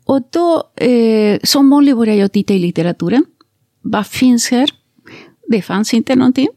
Och 0.05 0.21
då, 0.29 0.63
eh, 0.75 1.39
som 1.43 1.69
vanligt 1.69 1.95
började 1.95 2.19
jag 2.19 2.31
titta 2.31 2.53
i 2.53 2.59
litteraturen. 2.59 3.25
Vad 3.81 4.07
finns 4.07 4.51
här? 4.51 4.69
Det 5.47 5.61
fanns 5.61 5.93
inte 5.93 6.15
någonting. 6.15 6.47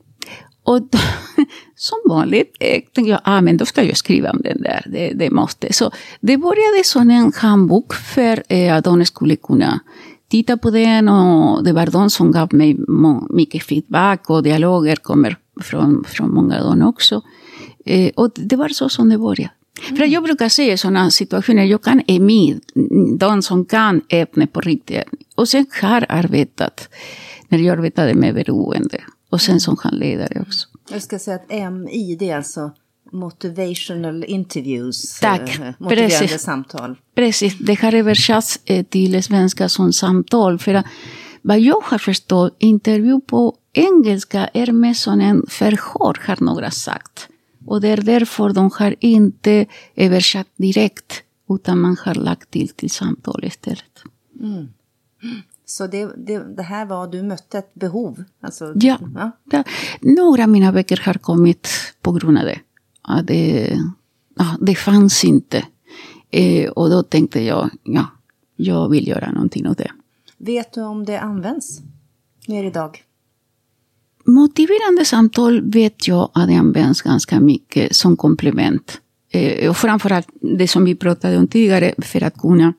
Och 0.71 0.83
då, 0.83 0.99
som 1.77 1.99
vanligt 2.09 2.57
eh, 2.61 2.83
tänkte 2.93 3.11
jag, 3.11 3.21
ah, 3.25 3.41
men 3.41 3.57
då 3.57 3.67
ska 3.67 3.83
jag 3.83 3.97
skriva 3.97 4.31
om 4.31 4.41
den 4.43 4.63
där, 4.63 4.87
det, 4.87 5.13
det 5.15 5.31
måste. 5.31 5.73
Så 5.73 5.91
det 6.21 6.37
började 6.37 6.85
som 6.85 7.11
en 7.11 7.33
handbok 7.37 7.95
för 7.95 8.43
eh, 8.49 8.77
att 8.77 8.85
de 8.85 9.05
skulle 9.05 9.37
kunna 9.37 9.81
titta 10.29 10.57
på 10.57 10.71
den 10.71 11.09
och 11.09 11.65
det 11.65 11.73
var 11.73 11.87
de 11.87 12.11
som 12.11 12.33
gav 12.33 12.55
mig 12.55 12.77
mycket 13.31 13.63
feedback 13.63 14.31
och 14.31 14.43
dialoger 14.43 14.97
kommer 14.97 15.37
från, 15.61 16.05
från 16.09 16.35
många 16.35 16.61
av 16.61 16.65
dem 16.65 16.89
också. 16.89 17.23
Eh, 17.87 18.11
och 18.17 18.31
det 18.35 18.57
var 18.57 18.69
så 18.69 18.89
som 18.89 19.09
det 19.09 19.19
började. 19.19 19.51
Mm. 19.89 19.97
För 19.97 20.05
jag 20.05 20.23
brukar 20.23 20.49
säga 20.49 20.73
i 20.73 20.77
sådana 20.77 21.11
situationer, 21.11 21.65
jag 21.65 21.83
kan 21.83 22.03
EMI, 22.07 22.61
de 23.19 23.43
som 23.43 23.65
kan 23.65 24.03
ämnet 24.09 24.53
på 24.53 24.61
riktigt. 24.61 25.05
Och 25.35 25.49
sen 25.49 25.67
har 25.83 26.07
arbetat, 26.09 26.89
när 27.49 27.59
jag 27.59 27.79
arbetade 27.79 28.15
med 28.15 28.35
beroende. 28.35 29.01
Och 29.31 29.41
sen 29.41 29.61
som 29.61 29.77
handledare 29.81 30.41
också. 30.41 30.69
Jag 30.91 31.03
ska 31.03 31.19
säga 31.19 31.37
att 31.37 31.73
MI, 31.73 32.17
det 32.19 32.31
är 32.31 32.37
alltså 32.37 32.71
motivational 33.13 34.25
interviews. 34.25 35.21
Tack. 35.21 35.59
Eh, 35.59 35.73
motiverande 35.79 36.19
Precis. 36.19 36.43
samtal. 36.43 36.97
Precis, 37.15 37.59
det 37.59 37.81
har 37.81 37.95
översatts 37.95 38.61
eh, 38.65 38.85
till 38.85 39.23
svenska 39.23 39.69
som 39.69 39.93
samtal. 39.93 40.59
För 40.59 40.75
att, 40.75 40.87
vad 41.43 41.61
jag 41.61 41.81
har 41.85 41.99
förstått, 41.99 42.57
intervju 42.59 43.21
på 43.21 43.57
engelska 43.73 44.47
är 44.47 44.73
mer 44.73 44.95
som 44.95 45.21
en 45.21 45.47
förhör, 45.49 46.27
har 46.27 46.45
några 46.45 46.71
sagt. 46.71 47.29
Och 47.67 47.81
det 47.81 47.89
är 47.89 47.97
därför 47.97 48.51
de 48.51 48.71
har 48.79 48.95
inte 49.01 49.67
översatt 49.97 50.49
direkt, 50.57 51.23
utan 51.49 51.81
man 51.81 51.97
har 52.05 52.15
lagt 52.15 52.51
till 52.51 52.69
till 52.69 52.91
samtal 52.91 53.45
istället. 53.45 54.03
Mm. 54.41 54.69
Så 55.71 55.87
det, 55.87 56.11
det, 56.17 56.57
det, 56.57 56.63
här 56.63 56.87
var, 56.87 57.07
du 57.07 57.23
mötte 57.23 57.59
ett 57.59 57.75
behov? 57.75 58.25
Alltså, 58.41 58.73
ja. 58.75 58.99
ja. 59.15 59.31
ja. 59.51 59.65
Några 60.01 60.43
av 60.43 60.49
mina 60.49 60.73
böcker 60.73 61.03
har 61.05 61.15
kommit 61.15 61.69
på 62.03 62.13
grund 62.13 62.39
av 62.39 62.45
det. 62.45 62.59
Ja, 63.09 63.23
det, 63.23 63.79
ja, 64.37 64.57
det 64.61 64.75
fanns 64.75 65.25
inte. 65.25 65.65
Eh, 66.31 66.71
och 66.71 66.91
då 66.91 67.03
tänkte 67.03 67.43
jag, 67.43 67.71
ja, 67.83 68.07
jag 68.57 68.89
vill 68.89 69.09
göra 69.09 69.33
någonting 69.33 69.69
åt 69.69 69.79
det. 69.79 69.91
Vet 70.39 70.73
du 70.73 70.83
om 70.83 71.05
det 71.05 71.21
används 71.21 71.81
mer 72.49 72.65
idag? 72.65 73.05
Motiverande 74.25 75.05
samtal 75.05 75.71
vet 75.71 76.09
jag 76.09 76.31
att 76.35 76.49
det 76.49 76.55
används 76.55 77.03
ganska 77.03 77.41
mycket 77.41 77.97
som 77.97 78.17
komplement. 78.17 79.01
Eh, 79.33 79.71
och 79.71 79.77
framförallt 79.77 80.29
det 80.59 80.69
som 80.69 80.85
vi 80.85 80.95
pratade 80.95 81.39
om 81.39 81.49
tidigare, 81.49 81.95
för 81.99 82.23
att 82.23 82.39
kunna 82.39 82.73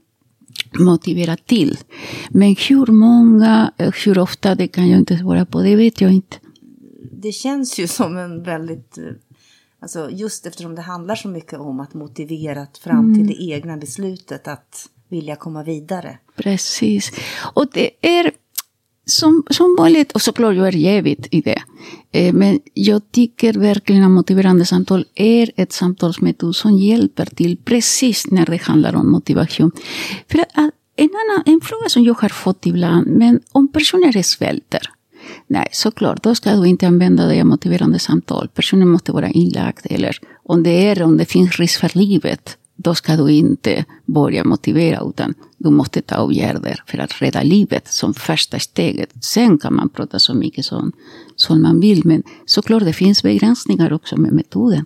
motivera 0.80 1.38
till. 1.38 1.78
Men 2.30 2.56
hur 2.70 2.86
många, 2.86 3.72
hur 4.06 4.20
ofta, 4.20 4.56
det 4.56 4.68
kan 4.68 4.90
jag 4.90 5.00
inte 5.00 5.18
svara 5.18 5.46
på, 5.46 5.62
det 5.62 5.76
vet 5.76 6.02
jag 6.02 6.14
inte. 6.14 6.38
Det 7.12 7.32
känns 7.32 7.80
ju 7.80 7.88
som 7.88 8.18
en 8.18 8.44
väldigt, 8.44 8.98
eh, 8.98 9.04
alltså 9.80 10.10
just 10.12 10.46
eftersom 10.46 10.76
det 10.76 10.82
handlar 10.82 11.16
så 11.16 11.28
mycket 11.28 11.60
om 11.60 11.80
att 11.80 11.94
motivera 11.94 12.68
fram 12.84 13.00
mm. 13.00 13.16
till 13.16 13.28
det 13.28 13.44
egna 13.44 13.78
beslutet 13.78 14.48
att 14.48 14.90
vilja 15.10 15.36
komma 15.36 15.64
vidare. 15.64 16.18
Precis. 16.36 17.12
Och 17.54 17.68
det 17.74 17.92
är 18.02 18.32
som, 19.06 19.44
som 19.50 19.76
vanligt, 19.80 20.12
och 20.12 20.22
såklart 20.22 20.56
jag 20.56 20.68
är 20.68 20.72
jävigt 20.72 21.28
i 21.32 21.42
det. 21.42 21.62
Eh, 22.12 22.34
men 22.34 22.60
jag 22.74 23.12
tycker 23.12 23.54
verkligen 23.54 24.04
att 24.04 24.12
motiverande 24.12 24.66
samtal 24.66 25.06
är 25.16 25.52
ett 25.56 25.72
samtalsmetod 25.72 26.56
som 26.56 26.78
hjälper 26.78 27.26
till 27.26 27.58
precis 27.58 28.32
när 28.32 28.46
det 28.46 28.62
handlar 28.62 28.96
om 28.96 29.12
motivation. 29.12 29.72
För 30.32 30.40
att, 30.40 30.72
en, 30.96 31.10
annan, 31.10 31.44
en 31.46 31.62
fråga 31.62 31.90
som 31.90 32.04
jag 32.04 32.14
har 32.14 32.30
fått 32.30 32.66
ibland, 32.66 33.08
men 33.08 33.40
om 33.52 33.72
personer 33.72 34.22
svälter. 34.22 34.82
Nej, 35.48 35.68
såklart, 35.72 36.24
då 36.24 36.36
ska 36.36 36.56
du 36.56 36.68
inte 36.68 36.88
använda 36.88 37.26
dig 37.26 37.42
av 37.42 37.48
motiverande 37.48 38.00
samtal. 38.00 38.48
Personen 38.54 38.88
måste 38.88 39.12
vara 39.12 39.30
inlagd 39.30 39.80
eller 39.84 40.18
om 40.44 40.64
det 40.64 40.88
är 40.88 41.02
om 41.02 41.18
det 41.18 41.26
finns 41.26 41.60
risk 41.60 41.80
för 41.80 41.92
livet 41.98 42.58
då 42.84 42.96
ska 42.96 43.16
du 43.16 43.32
inte 43.32 43.86
börja 44.06 44.44
motivera 44.44 45.02
utan 45.10 45.34
du 45.64 45.70
måste 45.70 46.02
ta 46.02 46.24
åtgärder 46.24 46.84
för 46.88 46.98
att 46.98 47.22
rädda 47.22 47.44
livet 47.44 47.88
som 47.88 48.14
första 48.14 48.60
steget. 48.60 49.10
Sen 49.24 49.58
kan 49.58 49.76
man 49.76 49.90
prata 49.90 50.20
så 50.20 50.34
mycket 50.34 50.66
som, 50.66 50.92
som 51.36 51.62
man 51.62 51.80
vill 51.80 52.02
men 52.06 52.24
såklart 52.46 52.84
det 52.84 52.94
finns 52.94 53.24
begränsningar 53.24 53.94
också 53.94 54.18
med 54.18 54.32
metoden. 54.32 54.86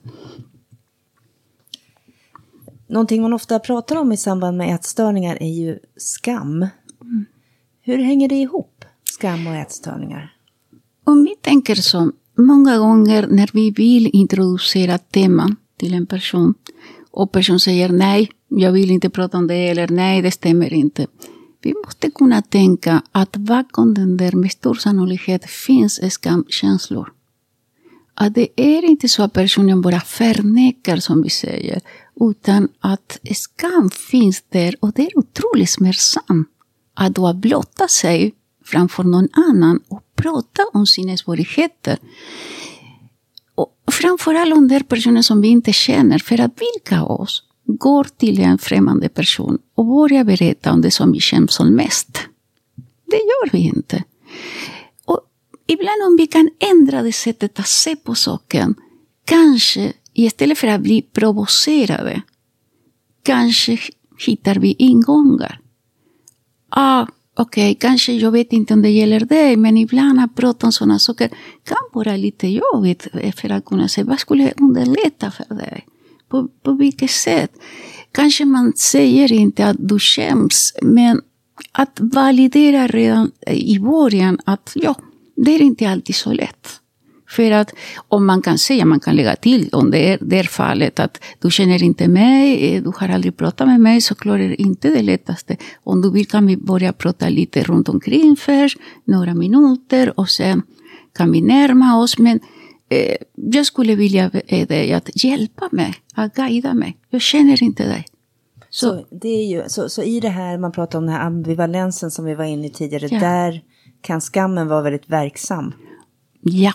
Någonting 2.87 3.21
man 3.21 3.33
ofta 3.33 3.59
pratar 3.59 3.95
om 3.95 4.11
i 4.11 4.17
samband 4.17 4.57
med 4.57 4.75
ätstörningar 4.75 5.37
är 5.41 5.53
ju 5.53 5.79
skam. 5.97 6.67
Mm. 7.01 7.25
Hur 7.81 7.97
hänger 7.97 8.29
det 8.29 8.35
ihop, 8.35 8.85
skam 9.03 9.47
och 9.47 9.55
ätstörningar? 9.55 10.33
Om 11.03 11.23
vi 11.23 11.35
tänker 11.41 11.75
så, 11.75 12.11
många 12.37 12.77
gånger 12.77 13.27
när 13.27 13.49
vi 13.53 13.71
vill 13.71 14.09
introducera 14.13 14.97
teman 14.97 15.55
till 15.77 15.93
en 15.93 16.05
person 16.05 16.53
och 17.11 17.31
personen 17.31 17.59
säger 17.59 17.89
nej, 17.89 18.29
jag 18.47 18.71
vill 18.71 18.91
inte 18.91 19.09
prata 19.09 19.37
om 19.37 19.47
det 19.47 19.69
eller 19.69 19.87
nej, 19.87 20.21
det 20.21 20.31
stämmer 20.31 20.73
inte. 20.73 21.07
Vi 21.61 21.73
måste 21.85 22.11
kunna 22.11 22.41
tänka 22.41 23.01
att 23.11 23.37
bakom 23.37 23.93
den 23.93 24.17
där 24.17 24.31
med 24.31 24.51
stor 24.51 24.75
sannolikhet 24.75 25.49
finns 25.49 26.13
skamkänslor. 26.13 27.11
Att 28.13 28.33
det 28.33 28.47
är 28.55 28.85
inte 28.85 29.09
så 29.09 29.23
att 29.23 29.33
personen 29.33 29.81
bara 29.81 29.99
förnekar 29.99 30.97
som 30.97 31.21
vi 31.21 31.29
säger, 31.29 31.81
utan 32.21 32.67
att 32.79 33.19
skam 33.33 33.89
finns 33.89 34.43
där 34.49 34.75
och 34.79 34.91
det 34.95 35.01
är 35.01 35.17
otroligt 35.17 35.69
smärtsamt 35.69 36.47
att 36.93 37.15
då 37.15 37.33
blotta 37.33 37.87
sig 37.87 38.33
framför 38.65 39.03
någon 39.03 39.29
annan 39.31 39.79
och 39.87 40.03
prata 40.15 40.61
om 40.73 40.85
sina 40.85 41.17
svårigheter. 41.17 41.99
Och 43.55 43.73
framförallt 43.91 44.69
de 44.69 44.79
personer 44.79 45.21
som 45.21 45.41
vi 45.41 45.47
inte 45.47 45.73
känner, 45.73 46.19
för 46.19 46.41
att 46.41 46.61
vilka 46.61 47.01
av 47.01 47.21
oss 47.21 47.43
går 47.65 48.03
till 48.03 48.41
en 48.41 48.57
främmande 48.57 49.09
person 49.09 49.57
och 49.75 49.85
börjar 49.85 50.23
berätta 50.23 50.73
om 50.73 50.81
det 50.81 50.91
som 50.91 51.11
vi 51.11 51.19
känner 51.19 51.47
som 51.47 51.75
mest? 51.75 52.19
Det 53.05 53.17
gör 53.17 53.51
vi 53.51 53.57
inte. 53.57 54.03
Och 55.05 55.21
ibland 55.67 56.03
om 56.07 56.15
vi 56.17 56.27
kan 56.27 56.49
ändra 56.59 57.01
det 57.01 57.13
sättet 57.13 57.59
att 57.59 57.67
se 57.67 57.95
på 57.95 58.15
saken, 58.15 58.75
kanske 59.25 59.93
istället 60.13 60.57
för 60.57 60.67
att 60.67 60.81
bli 60.81 61.01
provocerade, 61.01 62.21
kanske 63.23 63.77
hittar 64.25 64.55
vi 64.55 64.71
ingångar. 64.73 65.59
Ah, 66.69 67.07
okej, 67.35 67.71
okay, 67.71 67.75
kanske 67.75 68.13
jag 68.13 68.31
vet 68.31 68.53
inte 68.53 68.73
om 68.73 68.81
det 68.81 68.89
gäller 68.89 69.19
dig, 69.19 69.55
men 69.55 69.77
ibland 69.77 70.19
att 70.19 70.35
prata 70.35 70.65
om 70.65 70.71
sådana 70.71 70.99
saker 70.99 71.29
kan 71.63 71.77
vara 71.93 72.15
lite 72.15 72.47
jobbigt 72.47 73.07
för 73.35 73.49
att 73.51 73.65
kunna 73.65 73.87
säga 73.87 74.05
vad 74.05 74.19
skulle 74.19 74.53
underlätta 74.57 75.31
för 75.31 75.55
dig? 75.55 75.85
På, 76.29 76.47
på 76.63 76.71
vilket 76.71 77.11
sätt? 77.11 77.51
Kanske 78.11 78.45
man 78.45 78.73
säger 78.75 79.31
inte 79.31 79.65
att 79.65 79.77
du 79.79 79.99
skäms, 79.99 80.73
men 80.81 81.21
att 81.71 81.99
validera 82.01 82.87
redan 82.87 83.31
eh, 83.47 83.53
i 83.53 83.79
början 83.79 84.39
att 84.45 84.71
ja, 84.75 84.95
det 85.35 85.51
är 85.55 85.61
inte 85.61 85.89
alltid 85.89 86.15
så 86.15 86.33
lätt. 86.33 86.81
För 87.29 87.51
att 87.51 87.73
om 88.07 88.25
man 88.25 88.41
kan 88.41 88.57
säga, 88.57 88.85
man 88.85 88.99
kan 88.99 89.15
lägga 89.15 89.35
till 89.35 89.69
om 89.71 89.91
det 89.91 90.13
är 90.13 90.17
det 90.21 90.39
är 90.39 90.43
fallet 90.43 90.99
att 90.99 91.23
du 91.41 91.51
känner 91.51 91.83
inte 91.83 92.07
mig, 92.07 92.75
eh, 92.75 92.83
du 92.83 92.91
har 92.95 93.09
aldrig 93.09 93.37
pratat 93.37 93.67
med 93.67 93.81
mig, 93.81 94.01
så 94.01 94.15
klart 94.15 94.39
är 94.39 94.49
det 94.49 94.61
inte 94.61 94.89
det 94.89 95.01
lättaste. 95.01 95.57
Om 95.83 96.01
du 96.01 96.11
vill 96.11 96.27
kan 96.27 96.47
vi 96.47 96.57
börja 96.57 96.93
prata 96.93 97.29
lite 97.29 97.63
runt 97.63 97.89
omkring 97.89 98.35
först, 98.35 98.77
några 99.03 99.33
minuter 99.33 100.19
och 100.19 100.29
sen 100.29 100.61
kan 101.17 101.31
vi 101.31 101.41
närma 101.41 101.97
oss. 101.99 102.17
Men 102.17 102.39
eh, 102.89 103.15
jag 103.35 103.65
skulle 103.65 103.95
vilja 103.95 104.29
be 104.29 104.65
dig 104.65 104.93
att 104.93 105.23
hjälpa 105.23 105.69
mig, 105.71 105.93
att 106.13 106.35
guida 106.35 106.73
mig. 106.73 106.97
Jag 107.09 107.21
känner 107.21 107.63
inte 107.63 107.83
dig. 107.87 108.05
Så, 108.69 108.89
så, 108.89 109.15
det 109.15 109.27
är 109.29 109.45
ju, 109.47 109.63
så, 109.67 109.89
så 109.89 110.03
i 110.03 110.19
det 110.19 110.29
här, 110.29 110.57
man 110.57 110.71
pratar 110.71 110.99
om 110.99 111.05
den 111.05 111.15
här 111.15 111.25
ambivalensen 111.25 112.11
som 112.11 112.25
vi 112.25 112.35
var 112.35 112.45
inne 112.45 112.67
i 112.67 112.69
tidigare, 112.69 113.07
Ja. 113.11 113.19
där 113.19 113.61
kan 114.01 114.21
skammen 114.21 114.67
vara 114.67 114.81
väldigt 114.81 115.09
verksam. 115.09 115.73
Ja. 116.41 116.73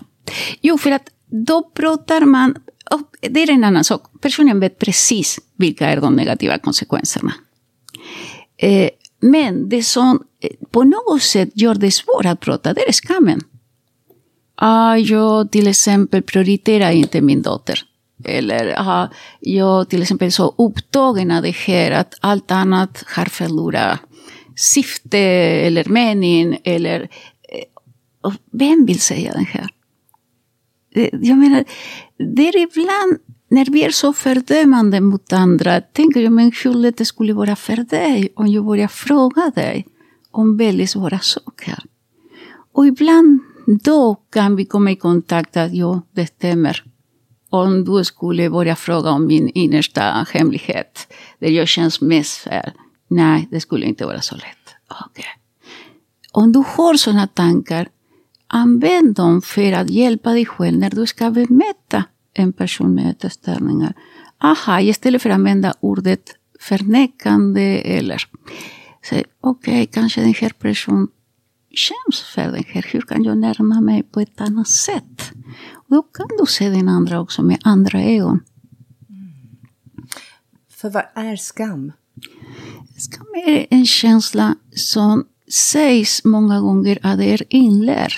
Jo, 0.60 0.78
för 0.78 0.90
att 0.90 1.08
då 1.46 1.62
pratar 1.62 2.20
man... 2.20 2.56
Det 3.20 3.42
är 3.42 3.50
en 3.50 3.64
annan 3.64 3.84
sak. 3.84 4.02
Personen 4.20 4.60
vet 4.60 4.78
precis 4.78 5.38
vilka 5.56 5.88
är 5.88 6.00
de 6.00 6.14
negativa 6.14 6.58
konsekvenserna. 6.58 7.32
Eh, 8.56 8.90
men 9.20 9.68
det 9.68 9.82
som 9.82 10.22
eh, 10.40 10.50
på 10.70 10.84
något 10.84 11.22
sätt 11.22 11.48
gör 11.54 11.74
det 11.74 11.90
svårt 11.90 12.24
att 12.24 12.40
prata, 12.40 12.74
det 12.74 12.88
är 12.88 12.92
skammen. 12.92 13.40
Ah, 14.62 14.96
jag 14.96 15.52
till 15.52 15.66
exempel 15.66 16.22
prioriterar 16.22 16.90
inte 16.90 17.20
min 17.20 17.42
dotter. 17.42 17.80
Eller 18.24 18.74
ah, 18.78 19.08
jag 19.40 19.88
till 19.88 20.02
exempel 20.02 20.26
är 20.26 20.30
så 20.30 20.54
upptagen 20.58 21.30
av 21.30 21.42
det 21.42 21.56
här 21.56 21.90
att 21.90 22.14
allt 22.20 22.50
annat 22.50 23.04
har 23.06 23.24
förlorat 23.24 24.00
syfte 24.56 25.18
eller 25.18 25.84
mening. 25.88 26.58
Eller, 26.64 27.00
eh, 27.00 27.08
och 28.20 28.32
vem 28.52 28.86
vill 28.86 29.00
säga 29.00 29.32
det 29.32 29.48
här? 29.48 29.68
Jag 31.12 31.38
menar, 31.38 31.64
det 32.36 32.48
är 32.48 32.62
ibland 32.62 33.18
när 33.48 33.64
vi 33.64 33.84
är 33.84 33.90
så 33.90 34.12
fördömande 34.12 35.00
mot 35.00 35.32
andra, 35.32 35.80
tänker 35.80 36.20
jag, 36.20 36.32
men 36.32 36.52
hur 36.64 36.74
lätt 36.74 36.96
det 36.96 37.04
skulle 37.04 37.32
vara 37.32 37.56
för 37.56 37.76
dig 37.76 38.32
om 38.36 38.46
jag 38.46 38.64
börjar 38.64 38.88
fråga 38.88 39.50
dig 39.54 39.86
om 40.30 40.56
väldigt 40.56 40.90
svåra 40.90 41.18
saker. 41.18 41.78
Och 42.72 42.86
ibland 42.86 43.40
då 43.78 44.14
kan 44.14 44.56
vi 44.56 44.64
komma 44.64 44.90
i 44.90 44.96
kontakt 44.96 45.56
att 45.56 45.74
ja, 45.74 46.02
det 46.12 46.26
stämmer. 46.26 46.84
Om 47.50 47.84
du 47.84 48.04
skulle 48.04 48.50
börja 48.50 48.76
fråga 48.76 49.10
om 49.10 49.26
min 49.26 49.48
innersta 49.48 50.26
hemlighet, 50.32 51.12
där 51.38 51.48
jag 51.48 51.68
känns 51.68 52.00
mest 52.00 52.38
för, 52.38 52.72
nej, 53.08 53.48
det 53.50 53.60
skulle 53.60 53.86
inte 53.86 54.06
vara 54.06 54.20
så 54.20 54.34
lätt. 54.34 54.74
Okay. 55.10 55.24
Om 56.32 56.52
du 56.52 56.64
har 56.66 56.94
sådana 56.94 57.26
tankar, 57.26 57.88
använd 58.46 59.14
dem 59.14 59.42
för 59.42 59.72
att 59.72 59.90
hjälpa 59.90 60.32
dig 60.32 60.46
själv 60.46 60.78
när 60.78 60.90
du 60.90 61.06
ska 61.06 61.30
bemöta 61.30 62.04
en 62.34 62.52
person 62.52 62.94
med 62.94 63.24
ätstörningar. 63.24 63.94
Aha, 64.38 64.80
istället 64.80 65.22
för 65.22 65.30
att 65.30 65.34
använda 65.34 65.74
ordet 65.80 66.36
förnekande 66.60 67.78
eller 67.78 68.22
säg, 69.04 69.24
okej, 69.40 69.86
kanske 69.86 70.20
den 70.20 70.34
här 70.34 70.52
personen 70.58 71.08
känns 71.74 72.20
för 72.20 72.42
den 72.42 72.64
här. 72.66 72.86
Hur 72.92 73.00
kan 73.00 73.24
jag 73.24 73.38
närma 73.38 73.80
mig 73.80 74.02
på 74.02 74.20
ett 74.20 74.40
annat 74.40 74.68
sätt? 74.68 75.32
Och 75.72 75.94
då 75.94 76.02
kan 76.02 76.28
du 76.38 76.46
se 76.46 76.68
den 76.68 76.88
andra 76.88 77.20
också 77.20 77.42
med 77.42 77.58
andra 77.64 78.02
ögon. 78.02 78.40
För 80.70 80.90
vad 80.90 81.04
är 81.14 81.36
skam? 81.36 81.92
Skam 82.96 83.26
är 83.46 83.66
en 83.70 83.86
känsla 83.86 84.56
som 84.76 85.24
sägs 85.48 86.24
många 86.24 86.60
gånger 86.60 86.98
att 87.02 87.18
det 87.18 87.32
är 87.32 87.42
inlärd. 87.48 88.12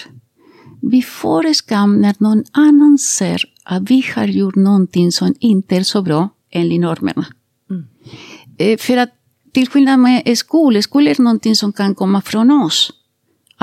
Vi 0.83 1.03
får 1.03 1.53
skam 1.53 1.97
när 1.97 2.15
någon 2.19 2.45
annan 2.53 2.99
ser 2.99 3.43
att 3.65 3.91
vi 3.91 4.05
har 4.15 4.25
gjort 4.25 4.55
någonting 4.55 5.12
som 5.12 5.35
inte 5.41 5.77
är 5.77 5.83
så 5.83 6.03
bra 6.03 6.29
enligt 6.51 6.81
normerna. 6.81 7.27
Eh, 8.59 8.79
För 8.79 8.97
att 8.97 9.11
till 9.53 9.69
skillnad 9.69 9.99
med 9.99 10.38
skol, 10.38 10.83
skol 10.83 11.09
är 11.09 11.23
någonting 11.23 11.57
som 11.57 11.73
kan 11.73 11.95
komma 11.95 12.23
från 12.23 12.51
oss. 12.51 12.93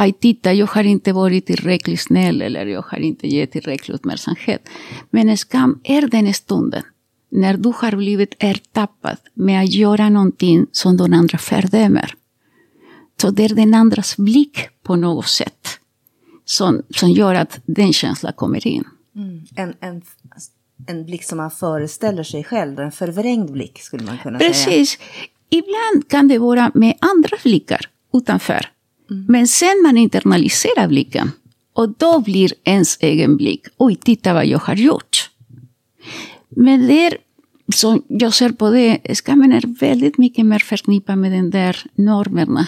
Aj, 0.01 0.13
titta, 0.13 0.53
jag 0.53 0.67
har 0.67 0.83
inte 0.83 1.13
varit 1.13 1.45
tillräckligt 1.45 2.01
snäll 2.01 2.41
eller 2.41 2.65
jag 2.65 2.81
har 2.81 2.99
inte 2.99 3.27
gett 3.27 3.51
tillräcklig 3.51 3.95
uppmärksamhet. 3.95 4.69
Men 5.09 5.37
skam 5.37 5.79
är 5.83 6.07
den 6.07 6.33
stunden 6.33 6.83
när 7.31 7.57
du 7.57 7.73
har 7.75 7.95
blivit 7.95 8.35
ertappad 8.39 9.17
med 9.33 9.63
att 9.63 9.73
göra 9.73 10.09
någonting 10.09 10.65
som 10.71 10.97
den 10.97 11.13
andra 11.13 11.37
fördömer. 11.37 12.13
Så 13.21 13.31
det 13.31 13.45
är 13.45 13.49
den 13.49 13.73
andras 13.73 14.17
blick 14.17 14.57
på 14.83 14.95
något 14.95 15.27
sätt 15.27 15.67
som, 16.45 16.81
som 16.89 17.11
gör 17.11 17.35
att 17.35 17.59
den 17.65 17.93
känslan 17.93 18.33
kommer 18.33 18.67
in. 18.67 18.83
En, 19.55 19.73
en, 19.79 20.01
en 20.87 21.05
blick 21.05 21.23
som 21.23 21.37
man 21.37 21.51
föreställer 21.51 22.23
sig 22.23 22.43
själv, 22.43 22.79
en 22.79 22.91
förvrängd 22.91 23.51
blick 23.51 23.79
skulle 23.79 24.03
man 24.05 24.17
kunna 24.17 24.39
säga. 24.39 24.49
Precis. 24.49 24.97
Ibland 25.49 26.07
kan 26.09 26.27
det 26.27 26.37
vara 26.37 26.71
med 26.73 26.97
andra 26.99 27.37
blickar 27.43 27.81
utanför. 28.13 28.65
Mm. 29.09 29.25
Men 29.27 29.47
sen 29.47 29.81
man 29.83 29.97
internaliserar 29.97 30.87
blicken 30.87 31.31
och 31.73 31.89
då 31.89 32.19
blir 32.19 32.53
ens 32.63 32.97
egen 33.01 33.37
blick, 33.37 33.67
oj, 33.77 33.95
titta 33.95 34.33
vad 34.33 34.45
jag 34.45 34.59
har 34.59 34.75
gjort. 34.75 35.29
Men 36.49 36.87
det 36.87 37.05
är, 37.05 37.17
som 37.73 38.03
jag 38.07 38.33
ser 38.33 38.49
på 38.49 38.69
det, 38.69 39.15
skammen 39.15 39.51
är 39.51 39.79
väldigt 39.79 40.17
mycket 40.17 40.45
mer 40.45 40.59
förknippad 40.59 41.17
med 41.17 41.31
den 41.31 41.49
där 41.49 41.77
normerna. 41.95 42.67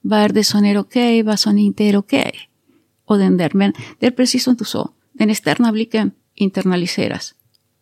Vad 0.00 0.18
är 0.18 0.28
det 0.28 0.44
som 0.44 0.64
är 0.64 0.78
okej, 0.78 1.22
vad 1.22 1.38
som 1.38 1.58
inte 1.58 1.84
är 1.84 1.96
okej. 1.96 2.32
Och 3.06 3.18
den 3.18 3.36
där, 3.36 3.50
men 3.52 3.72
det 3.98 4.06
är 4.06 4.10
precis 4.10 4.44
som 4.44 4.54
du 4.54 4.64
sa, 4.64 4.88
den 5.12 5.30
externa 5.30 5.72
blicken 5.72 6.10
internaliseras. 6.34 7.34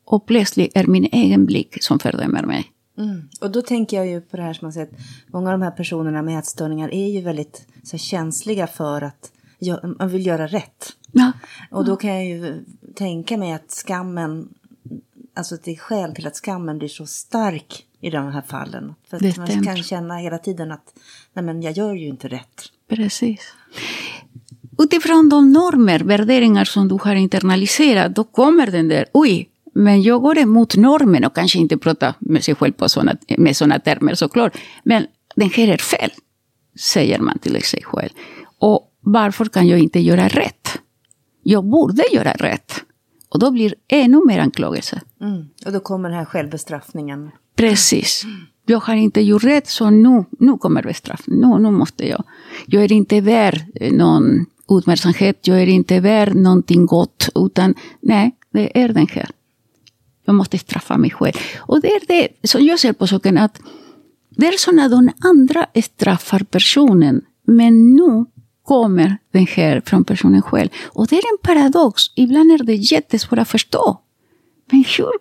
Och 0.05 0.27
plötsligt 0.27 0.73
är 0.75 0.87
min 0.87 1.05
egen 1.13 1.47
blick 1.47 1.83
som 1.83 1.99
fördömer 1.99 2.43
mig. 2.43 2.73
Mm. 2.99 3.29
Och 3.41 3.51
då 3.51 3.63
tänker 3.63 3.97
jag 3.97 4.07
ju 4.07 4.21
på 4.21 4.37
det 4.37 4.43
här 4.43 4.53
som 4.53 4.67
man 4.67 4.73
säger 4.73 4.87
att 4.87 4.99
många 5.27 5.53
av 5.53 5.59
de 5.59 5.65
här 5.65 5.71
personerna 5.71 6.23
med 6.23 6.39
ätstörningar 6.39 6.95
är 6.95 7.09
ju 7.09 7.21
väldigt 7.21 7.67
så 7.83 7.99
känsliga 7.99 8.67
för 8.67 9.03
att 9.03 9.33
gö- 9.61 9.95
man 9.99 10.09
vill 10.09 10.27
göra 10.27 10.47
rätt. 10.47 10.93
Ja, 11.13 11.33
Och 11.71 11.85
då 11.85 11.97
kan 11.97 12.11
jag 12.11 12.27
ju 12.27 12.65
tänka 12.95 13.37
mig 13.37 13.53
att 13.53 13.71
skammen, 13.71 14.49
alltså 15.35 15.57
det 15.65 15.71
är 15.71 15.77
skäl 15.77 16.15
till 16.15 16.27
att 16.27 16.37
skammen 16.37 16.79
blir 16.79 16.89
så 16.89 17.07
stark 17.07 17.85
i 18.01 18.11
de 18.11 18.33
här 18.33 18.43
fallen. 18.43 18.95
För 19.11 19.17
att 19.17 19.37
man 19.37 19.65
kan 19.65 19.77
känna 19.83 20.17
hela 20.17 20.39
tiden 20.39 20.73
att 20.73 20.95
nej 21.33 21.45
men 21.45 21.63
jag 21.63 21.73
gör 21.73 21.95
ju 21.95 22.07
inte 22.07 22.29
rätt. 22.29 22.63
Precis. 22.89 23.41
Utifrån 24.79 25.29
de 25.29 25.53
normer, 25.53 26.01
värderingar 26.01 26.65
som 26.65 26.89
du 26.89 26.99
har 27.03 27.15
internaliserat, 27.15 28.15
då 28.15 28.25
kommer 28.25 28.67
den 28.67 28.89
där, 28.89 29.07
oj, 29.13 29.49
men 29.79 30.03
jag 30.03 30.23
går 30.23 30.38
emot 30.38 30.77
normen 30.77 31.25
och 31.25 31.35
kanske 31.35 31.59
inte 31.59 31.79
pratar 31.79 32.14
med 32.19 32.45
sig 32.45 32.55
själv 32.55 32.73
på 32.73 32.88
såna, 32.88 33.17
med 33.38 33.57
sådana 33.57 33.79
termer 33.79 34.14
såklart. 34.14 34.59
Men 34.83 35.07
den 35.37 35.51
här 35.51 35.69
är 35.69 35.79
fel, 35.79 36.11
säger 36.81 37.19
man 37.19 37.38
till 37.38 37.62
sig 37.62 37.83
själv. 37.83 38.11
Och 38.59 38.93
varför 39.01 39.45
kan 39.45 39.69
jag 39.69 39.79
inte 39.79 40.01
göra 40.01 40.29
rätt? 40.29 40.79
Jag 41.43 41.64
borde 41.64 42.03
göra 42.12 42.33
rätt. 42.33 42.73
Och 43.29 43.38
då 43.38 43.51
blir 43.51 43.75
ännu 43.88 44.27
mer 44.27 44.38
anklagelse. 44.38 45.01
Mm. 45.21 45.49
Och 45.67 45.73
då 45.73 45.81
kommer 45.81 46.09
den 46.09 46.19
här 46.19 46.25
självbestraffningen. 46.25 47.31
Precis. 47.57 48.25
Jag 48.67 48.81
har 48.81 48.95
inte 48.95 49.21
gjort 49.21 49.45
rätt, 49.45 49.67
så 49.67 49.91
nu, 49.91 50.25
nu 50.38 50.59
kommer 50.59 50.83
bestraffning. 50.83 51.41
Nu, 51.41 51.59
nu 51.59 51.71
måste 51.71 52.09
jag. 52.09 52.25
Jag 52.67 52.83
är 52.83 52.93
inte 52.93 53.21
värd 53.21 53.64
eh, 53.75 53.93
någon 53.93 54.47
uppmärksamhet, 54.69 55.47
jag 55.47 55.62
är 55.62 55.67
inte 55.67 56.01
värd 56.01 56.35
någonting 56.35 56.87
gott, 56.87 57.29
utan 57.35 57.75
nej, 58.01 58.37
det 58.53 58.83
är 58.83 58.88
den 58.88 59.07
här. 59.07 59.29
Jag 60.29 60.35
måste 60.35 60.59
straffa 60.59 60.99
mig 60.99 61.11
själv. 61.11 61.35
Och 61.59 61.81
det 61.81 61.88
är 61.88 62.01
det 62.09 62.49
som 62.49 62.64
jag 62.64 62.79
ser 62.79 62.93
på 62.93 63.07
saken, 63.07 63.38
att 63.38 63.61
det 64.31 64.47
är 64.47 64.59
som 64.59 64.79
att 64.79 64.91
de 64.91 65.11
andra 65.29 65.67
straffar 65.83 66.38
personen, 66.38 67.25
men 67.47 67.97
nu 67.97 68.25
kommer 68.62 69.19
den 69.33 69.47
här 69.47 69.83
från 69.87 70.05
personen 70.05 70.43
själv. 70.43 70.69
Och 70.87 71.07
det 71.07 71.17
är 71.17 71.33
en 71.33 71.38
paradox. 71.43 72.03
Ibland 72.14 72.53
är 72.53 72.59
det 72.59 72.75
jättesvårt 72.75 73.38
att 73.38 73.49
förstå. 73.49 74.01
Men 74.71 74.85
hur, 74.97 75.12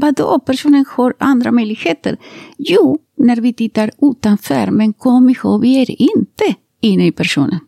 vadå, 0.00 0.38
personen 0.38 0.84
har 0.88 1.14
andra 1.18 1.52
möjligheter? 1.52 2.16
Jo, 2.58 2.98
när 3.16 3.36
vi 3.36 3.52
tittar 3.52 3.90
utanför, 4.02 4.70
men 4.70 4.92
kom 4.92 5.30
ihåg, 5.30 5.62
vi 5.62 5.82
är 5.82 6.02
inte 6.02 6.54
inne 6.80 7.06
i 7.06 7.12
personen. 7.12 7.60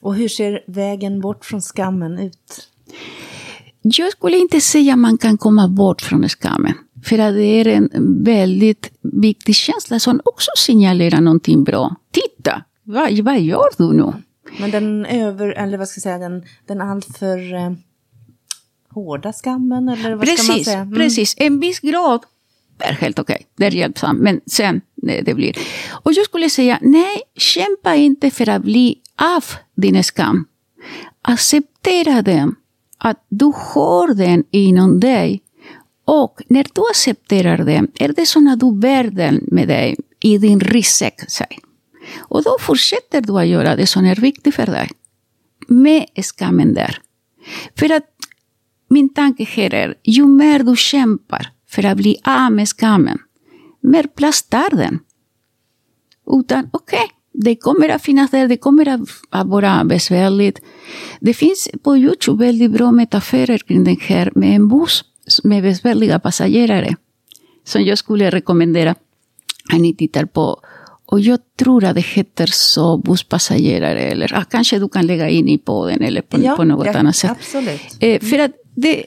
Och 0.00 0.14
hur 0.14 0.28
ser 0.28 0.64
vägen 0.66 1.20
bort 1.20 1.44
från 1.44 1.60
skammen 1.60 2.18
ut? 2.18 2.68
Jag 3.82 4.12
skulle 4.12 4.38
inte 4.38 4.60
säga 4.60 4.92
att 4.92 4.98
man 4.98 5.18
kan 5.18 5.38
komma 5.38 5.68
bort 5.68 6.02
från 6.02 6.28
skammen. 6.28 6.74
För 7.04 7.18
att 7.18 7.34
det 7.34 7.44
är 7.44 7.66
en 7.68 7.90
väldigt 8.24 8.92
viktig 9.02 9.54
känsla 9.54 9.98
som 9.98 10.20
också 10.24 10.50
signalerar 10.56 11.20
någonting 11.20 11.64
bra. 11.64 11.96
Titta, 12.10 12.62
vad, 12.82 13.18
vad 13.18 13.40
gör 13.40 13.68
du 13.78 13.92
nu? 13.92 14.12
Men 14.58 14.70
den 14.70 15.06
över, 15.06 15.48
eller 15.48 15.78
vad 15.78 15.88
ska 15.88 15.98
jag 15.98 16.02
säga, 16.02 16.18
den, 16.18 16.44
den 16.66 16.80
alltför 16.80 17.54
eh, 17.54 17.72
hårda 18.90 19.32
skammen 19.32 19.88
eller 19.88 20.14
vad 20.14 20.28
ska 20.28 20.42
man 20.42 20.46
Precis, 20.46 20.64
säga? 20.64 20.78
Mm. 20.78 20.94
precis. 20.94 21.34
En 21.38 21.60
viss 21.60 21.80
grad 21.80 22.20
är 22.78 22.92
helt 22.92 23.18
okej. 23.18 23.46
Det 23.56 23.66
är 23.66 23.70
hjälpsamt. 23.70 24.20
Men 24.20 24.40
sen 24.46 24.80
det, 24.94 25.20
det 25.20 25.34
blir. 25.34 25.56
Och 25.90 26.12
jag 26.12 26.24
skulle 26.24 26.50
säga, 26.50 26.78
nej, 26.82 27.22
kämpa 27.36 27.94
inte 27.94 28.30
för 28.30 28.48
att 28.48 28.62
bli 28.62 28.98
av 29.36 29.44
din 29.76 30.04
skam. 30.04 30.46
Acceptera 31.22 32.22
den. 32.22 32.54
Att 33.00 33.26
du 33.28 33.52
har 33.54 34.14
den 34.14 34.44
inom 34.50 35.00
dig. 35.00 35.42
Och 36.04 36.42
när 36.48 36.66
du 36.74 36.82
accepterar 36.90 37.64
den, 37.64 37.90
är 37.94 38.08
det 38.08 38.26
som 38.26 38.48
att 38.48 38.60
du 38.60 38.72
bär 38.72 39.04
den 39.04 39.40
med 39.52 39.68
dig 39.68 39.96
i 40.20 40.38
din 40.38 40.60
ryggsäck. 40.60 41.20
Och 42.18 42.42
då 42.42 42.56
fortsätter 42.60 43.20
du 43.20 43.38
att 43.38 43.46
göra 43.46 43.76
det 43.76 43.86
som 43.86 44.04
är 44.04 44.16
viktigt 44.16 44.54
för 44.54 44.66
dig. 44.66 44.90
med 45.68 46.06
skammen 46.22 46.74
där. 46.74 46.98
För 47.78 47.92
att 47.92 48.06
min 48.88 49.08
tanke 49.14 49.44
här 49.44 49.74
är, 49.74 49.94
ju 50.04 50.26
mer 50.26 50.58
du 50.62 50.76
kämpar 50.76 51.52
för 51.68 51.86
att 51.86 51.96
bli 51.96 52.16
av 52.24 52.52
med 52.52 52.68
skammen, 52.68 53.18
mer 53.80 54.02
plats 54.02 54.42
tar 54.42 54.76
den. 54.76 54.98
Utan 56.26 56.70
okej, 56.72 56.98
okay, 56.98 57.08
det 57.32 57.56
kommer 57.56 57.88
att 57.88 58.02
finnas 58.02 58.30
där, 58.30 58.48
det 58.48 58.56
kommer 58.56 58.88
att 59.30 59.46
vara 59.46 59.84
besvärligt. 59.84 60.60
Det 61.20 61.34
finns 61.34 61.68
på 61.82 61.96
Youtube 61.96 62.44
väldigt 62.44 62.70
bra 62.70 62.92
metaforer 62.92 63.58
kring 63.58 63.84
det 63.84 64.00
här 64.00 64.32
med 64.34 64.56
en 64.56 64.68
buss 64.68 65.04
med 65.44 65.62
besvärliga 65.62 66.18
passagerare. 66.18 66.96
Som 67.64 67.82
jag 67.82 67.98
skulle 67.98 68.30
rekommendera 68.30 68.90
att 69.72 69.80
ni 69.80 69.94
tittar 69.94 70.24
på. 70.24 70.60
Och 71.06 71.20
jag 71.20 71.38
tror 71.58 71.84
att 71.84 71.94
det 71.94 72.00
heter 72.00 72.46
så 72.46 72.96
busspassagerare 72.96 74.00
eller 74.00 74.34
ah, 74.34 74.44
kanske 74.44 74.78
du 74.78 74.88
kan 74.88 75.06
lägga 75.06 75.28
in 75.28 75.48
i 75.48 75.58
podden 75.58 76.02
eller 76.02 76.22
på, 76.22 76.42
ja, 76.42 76.56
på 76.56 76.64
något 76.64 76.86
ja, 76.86 76.98
annat 76.98 77.16
sätt. 77.16 77.30
Absolut. 77.30 77.80
Eh, 78.00 78.20
för 78.20 78.38
att 78.38 78.52
det 78.74 79.04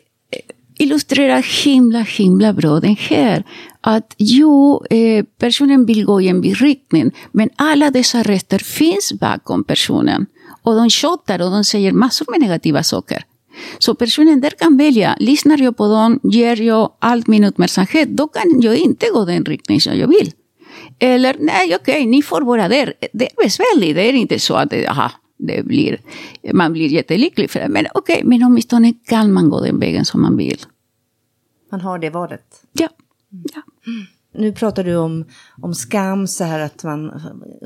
illustrerar 0.77 1.65
himla, 1.65 1.99
himla 1.99 2.53
bra 2.53 2.79
den 2.79 2.95
här. 2.99 3.43
Att 3.85 4.15
jo, 4.17 4.83
eh, 4.89 5.25
personen 5.37 5.85
vill 5.85 6.05
gå 6.05 6.21
i 6.21 6.27
en 6.27 6.41
viss 6.41 6.61
riktning, 6.61 7.11
men 7.31 7.49
alla 7.55 7.91
dessa 7.91 8.23
röster 8.23 8.59
finns 8.59 9.13
bakom 9.13 9.63
personen. 9.63 10.25
Och 10.61 10.75
de 10.75 10.89
tjatar 10.89 11.41
och 11.41 11.51
de 11.51 11.63
säger 11.63 11.91
massor 11.91 12.31
med 12.31 12.39
negativa 12.39 12.83
saker. 12.83 13.25
Så 13.79 13.95
personen 13.95 14.41
där 14.41 14.49
kan 14.49 14.77
välja, 14.77 15.15
lyssnar 15.19 15.57
jag 15.57 15.77
på 15.77 15.87
dem, 15.87 16.19
ger 16.23 16.61
jag 16.61 16.91
allt 16.99 17.27
min 17.27 17.43
uppmärksamhet, 17.43 18.09
då 18.09 18.27
kan 18.27 18.61
jag 18.61 18.77
inte 18.77 19.05
gå 19.13 19.25
den 19.25 19.45
riktning 19.45 19.81
som 19.81 19.97
jag 19.97 20.07
vill. 20.07 20.31
Eller 20.99 21.35
nej, 21.39 21.75
okej, 21.75 21.93
okay, 21.95 22.05
ni 22.05 22.21
får 22.21 22.41
vara 22.41 22.67
där. 22.67 22.93
Det 23.13 23.25
är 23.25 23.43
besvärligt, 23.43 23.95
det 23.95 24.09
är 24.09 24.13
inte 24.13 24.39
så 24.39 24.53
att 24.53 24.73
aha, 24.87 25.11
det 25.37 25.65
blir, 25.65 26.01
man 26.53 26.73
blir 26.73 26.87
jättelycklig 26.87 27.49
för 27.49 27.59
det. 27.59 27.69
Men 27.69 27.85
okej, 27.93 28.13
okay, 28.13 28.29
men 28.29 28.43
åtminstone 28.43 28.93
kan 29.05 29.33
man 29.33 29.49
gå 29.49 29.61
den 29.61 29.79
vägen 29.79 30.05
som 30.05 30.21
man 30.21 30.37
vill. 30.37 30.59
Man 31.71 31.81
har 31.81 31.99
det 31.99 32.09
valet? 32.09 32.45
Ja. 32.73 32.89
ja. 33.53 33.61
Nu 34.33 34.53
pratar 34.53 34.83
du 34.83 34.95
om, 34.95 35.25
om 35.61 35.75
skam, 35.75 36.27
så 36.27 36.43
här 36.43 36.59
att 36.59 36.83
man 36.83 37.21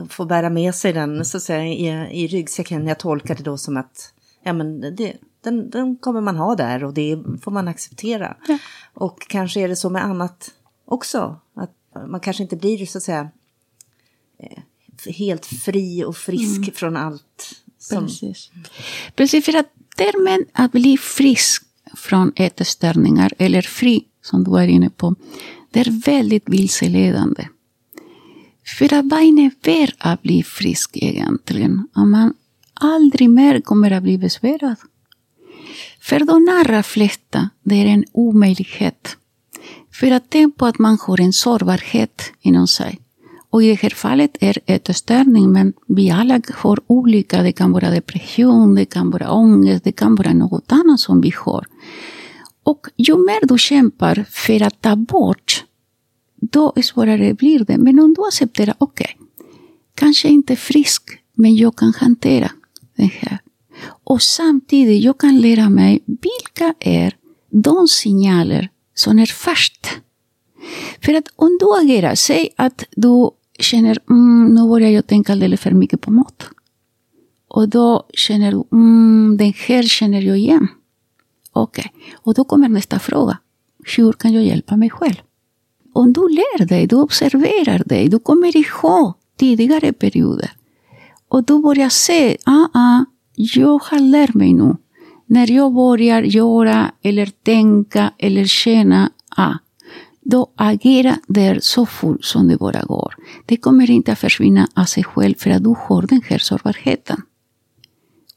får 0.09 0.25
bära 0.25 0.49
med 0.49 0.75
sig 0.75 0.93
den 0.93 1.25
så 1.25 1.37
att 1.37 1.43
säga, 1.43 1.65
i, 1.65 2.23
i 2.23 2.27
ryggsäcken. 2.27 2.87
Jag 2.87 2.99
tolkar 2.99 3.35
det 3.35 3.43
då 3.43 3.57
som 3.57 3.77
att 3.77 4.13
ja, 4.43 4.53
men 4.53 4.95
det, 4.95 5.13
den, 5.43 5.69
den 5.69 5.97
kommer 5.97 6.21
man 6.21 6.35
ha 6.35 6.55
där 6.55 6.83
och 6.83 6.93
det 6.93 7.23
får 7.41 7.51
man 7.51 7.67
acceptera. 7.67 8.37
Ja. 8.47 8.57
Och 8.93 9.27
kanske 9.29 9.61
är 9.61 9.67
det 9.67 9.75
så 9.75 9.89
med 9.89 10.03
annat 10.03 10.51
också. 10.85 11.39
Att 11.55 11.73
man 12.07 12.19
kanske 12.19 12.43
inte 12.43 12.55
blir 12.55 12.85
så 12.85 12.97
att 12.97 13.03
säga 13.03 13.29
eh, 14.39 14.59
helt 15.13 15.45
fri 15.45 16.03
och 16.03 16.17
frisk 16.17 16.57
mm. 16.57 16.71
från 16.71 16.97
allt. 16.97 17.63
Som... 17.79 18.05
Precis. 18.05 18.51
Precis, 19.15 19.45
för 19.45 19.55
att 19.55 19.67
termen 19.95 20.45
att 20.53 20.71
bli 20.71 20.97
frisk 20.97 21.63
från 21.95 22.31
ätstörningar 22.35 23.33
eller 23.37 23.61
fri, 23.61 24.05
som 24.21 24.43
du 24.43 24.57
är 24.57 24.67
inne 24.67 24.89
på, 24.89 25.15
det 25.77 25.81
är 25.81 26.01
väldigt 26.05 26.49
vilseledande. 26.49 27.47
För 28.77 28.93
att 28.93 29.05
vad 29.05 29.23
innebär 29.23 29.93
att 29.97 30.21
bli 30.21 30.43
frisk 30.43 30.97
egentligen? 30.97 31.87
Om 31.95 32.11
man 32.11 32.33
aldrig 32.73 33.29
mer 33.29 33.61
kommer 33.61 33.91
att 33.91 34.03
bli 34.03 34.17
besvärad. 34.17 34.75
För 36.01 36.19
de 36.19 36.49
allra 36.59 36.83
flesta, 36.83 37.49
det 37.63 37.75
är 37.75 37.85
en 37.85 38.05
omöjlighet. 38.11 39.17
För 39.91 40.11
att 40.11 40.23
tänk 40.29 40.57
på 40.57 40.65
att 40.65 40.79
man 40.79 40.97
har 41.01 41.21
en 41.21 41.33
sårbarhet 41.33 42.31
inom 42.41 42.67
sig. 42.67 42.99
Och 43.49 43.63
i 43.63 43.67
det 43.67 43.81
här 43.81 43.89
fallet 43.89 44.37
är 44.39 44.57
ätstörning, 44.65 45.51
men 45.51 45.73
vi 45.87 46.11
alla 46.11 46.41
har 46.53 46.79
olika. 46.87 47.43
Det 47.43 47.51
kan 47.51 47.71
vara 47.71 47.89
depression, 47.89 48.75
det 48.75 48.85
kan 48.85 49.09
vara 49.11 49.31
ångest, 49.31 49.83
det 49.83 49.91
kan 49.91 50.15
vara 50.15 50.33
något 50.33 50.71
annat 50.71 50.99
som 50.99 51.21
vi 51.21 51.33
har. 51.35 51.65
Och 52.63 52.87
ju 52.97 53.17
mer 53.17 53.47
du 53.47 53.57
kämpar 53.57 54.25
för 54.29 54.63
att 54.63 54.81
ta 54.81 54.95
bort, 54.95 55.63
då 56.41 56.73
svårare 56.83 57.33
blir 57.33 57.59
det. 57.59 57.77
Men 57.77 57.99
om 57.99 58.13
du 58.13 58.27
accepterar, 58.27 58.75
okej, 58.77 59.15
okay, 59.19 59.27
kanske 59.95 60.27
inte 60.27 60.55
frisk, 60.55 61.03
men 61.33 61.55
jag 61.55 61.75
kan 61.75 61.93
hantera 61.93 62.51
det 62.95 63.11
här. 63.13 63.39
Och 64.03 64.21
samtidigt, 64.21 65.03
jag 65.03 65.17
kan 65.17 65.37
lära 65.41 65.69
mig 65.69 66.03
vilka 66.05 66.73
är 66.79 67.15
de 67.49 67.87
signaler 67.87 68.69
som 68.93 69.19
är 69.19 69.25
först. 69.25 69.87
För 71.01 71.13
att 71.13 71.27
om 71.35 71.57
du 71.59 71.81
agerar, 71.81 72.15
säg 72.15 72.49
att 72.55 72.83
du 72.91 73.29
känner, 73.59 73.97
mm, 74.09 74.53
nu 74.55 74.69
börjar 74.69 74.89
jag 74.89 75.07
tänka 75.07 75.31
alldeles 75.31 75.61
för 75.61 75.71
mycket 75.71 76.01
på 76.01 76.11
mat. 76.11 76.49
Och 77.47 77.69
då 77.69 78.07
känner 78.13 78.51
du, 78.51 78.63
mm, 78.71 79.37
den 79.37 79.53
här 79.67 79.83
känner 79.83 80.21
jag 80.21 80.37
igen. 80.37 80.67
Okej, 81.51 81.91
okay. 81.95 82.13
och 82.15 82.33
då 82.33 82.43
kommer 82.43 82.69
nästa 82.69 82.99
fråga. 82.99 83.37
Hur 83.97 84.13
kan 84.13 84.33
jag 84.33 84.43
hjälpa 84.43 84.77
mig 84.77 84.89
själv? 84.89 85.15
Om 85.97 86.13
du 86.13 86.21
lär 86.29 86.65
dig, 86.65 86.87
du 86.87 86.95
observerar 86.95 87.83
dig, 87.85 88.09
du 88.09 88.19
kommer 88.19 88.57
ihåg 88.57 89.13
tidigare 89.37 89.93
perioder. 89.93 90.51
Och 91.29 91.43
du 91.43 91.61
börjar 91.61 91.89
se, 91.89 92.37
ah, 92.45 92.67
ah, 92.73 93.05
jag 93.35 93.81
har 93.83 93.99
lärt 93.99 94.33
mig 94.33 94.53
nu. 94.53 94.75
När 95.25 95.51
jag 95.51 95.73
börjar 95.73 96.21
göra 96.21 96.91
eller 97.01 97.25
tänka 97.25 98.13
eller 98.17 98.45
känna, 98.45 99.11
ah, 99.37 99.53
då 100.21 100.47
agera 100.55 101.17
där 101.27 101.59
så 101.61 101.85
fort 101.85 102.25
som 102.25 102.47
det 102.47 102.57
bara 102.57 102.81
går. 102.81 103.15
Det 103.45 103.57
kommer 103.57 103.91
inte 103.91 104.11
att 104.11 104.19
försvinna 104.19 104.67
av 104.73 104.85
sig 104.85 105.03
själv 105.03 105.35
för 105.37 105.49
att 105.49 105.63
du 105.63 105.75
har 105.87 106.01
den 106.01 106.21
här 106.29 106.37
sårbarheten. 106.37 107.21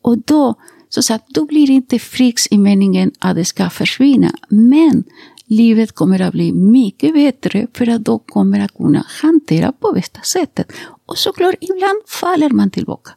Och 0.02 0.18
då, 0.18 0.54
så 0.88 1.02
sagt, 1.02 1.24
du 1.28 1.44
blir 1.44 1.70
inte 1.70 1.98
frisk 1.98 2.52
i 2.52 2.58
meningen 2.58 3.10
att 3.18 3.36
det 3.36 3.44
ska 3.44 3.70
försvinna. 3.70 4.32
Men 4.48 5.04
livet 5.50 5.92
kommer 5.92 6.20
att 6.20 6.32
bli 6.32 6.52
mycket 6.52 7.14
bättre 7.14 7.66
för 7.74 7.88
att 7.88 8.04
då 8.04 8.18
kommer 8.18 8.60
att 8.60 8.74
kunna 8.74 9.04
hantera 9.22 9.72
på 9.72 9.92
bästa 9.92 10.20
sättet. 10.20 10.72
Och 11.06 11.18
såklart, 11.18 11.54
ibland 11.60 12.02
faller 12.06 12.50
man 12.50 12.70
tillbaka. 12.70 13.10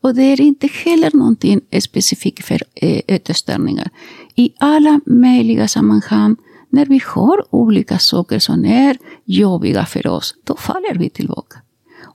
Och 0.00 0.14
det 0.14 0.22
är 0.22 0.40
inte 0.40 0.66
heller 0.66 1.10
någonting 1.16 1.60
specifikt 1.80 2.44
för 2.44 2.62
eh, 2.74 3.00
ätstörningar. 3.06 3.90
I 4.34 4.52
alla 4.58 5.00
möjliga 5.06 5.68
sammanhang 5.68 6.36
när 6.70 6.86
vi 6.86 7.00
har 7.06 7.54
olika 7.54 7.98
saker 7.98 8.38
som 8.38 8.64
är 8.64 8.98
jobbiga 9.24 9.86
för 9.86 10.06
oss, 10.06 10.34
då 10.44 10.56
faller 10.56 10.98
vi 10.98 11.10
tillbaka. 11.10 11.58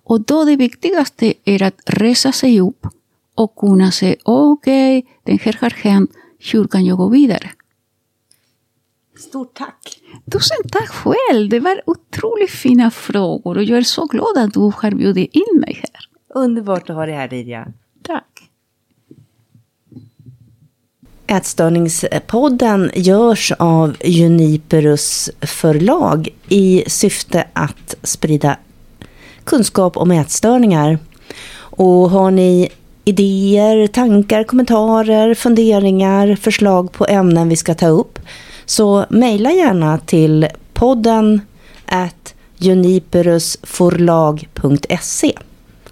Och 0.04 0.22
då 0.22 0.44
det 0.44 0.56
viktigaste 0.56 1.34
är 1.46 1.64
att 1.64 1.82
resa 1.86 2.32
sig 2.32 2.62
upp 2.62 2.88
och 3.36 3.56
kunna 3.56 3.92
säga 3.92 4.16
okej, 4.24 5.00
okay, 5.00 5.12
den 5.24 5.40
här 5.42 5.58
har 5.62 5.70
hänt, 5.70 6.12
hur 6.52 6.68
kan 6.68 6.86
jag 6.86 6.98
gå 6.98 7.10
vidare? 7.10 7.50
Stort 9.20 9.54
tack! 9.54 10.00
Tusen 10.32 10.58
tack 10.72 10.90
själv! 10.90 11.50
Det 11.50 11.60
var 11.60 11.82
otroligt 11.86 12.52
fina 12.52 12.92
frågor 12.92 13.58
och 13.58 13.64
jag 13.64 13.78
är 13.78 13.82
så 13.82 14.06
glad 14.06 14.38
att 14.38 14.54
du 14.54 14.60
har 14.60 14.92
bjudit 14.92 15.30
in 15.36 15.60
mig 15.60 15.74
här. 15.74 16.10
Underbart 16.42 16.90
att 16.90 16.96
ha 16.96 17.06
dig 17.06 17.16
här 17.16 17.30
Lydia. 17.30 17.68
Tack! 18.04 18.50
Ätstörningspodden 21.28 22.92
görs 22.94 23.52
av 23.60 23.96
Juniperus 24.04 25.30
förlag 25.42 26.30
i 26.48 26.84
syfte 26.88 27.48
att 27.54 27.96
sprida 28.04 28.58
kunskap 29.44 29.98
om 29.98 30.12
ätstörningar. 30.12 31.00
Och 31.56 32.10
har 32.10 32.32
ni 32.32 32.70
idéer, 33.06 33.88
tankar, 33.88 34.44
kommentarer, 34.44 35.34
funderingar, 35.34 36.36
förslag 36.36 36.92
på 36.92 37.06
ämnen 37.06 37.50
vi 37.50 37.56
ska 37.56 37.74
ta 37.74 37.88
upp 37.88 38.20
så 38.70 39.06
mejla 39.10 39.52
gärna 39.52 39.98
till 39.98 40.48
podden 40.74 41.42
at 41.86 42.36
juniperusforlag.se 42.58 45.38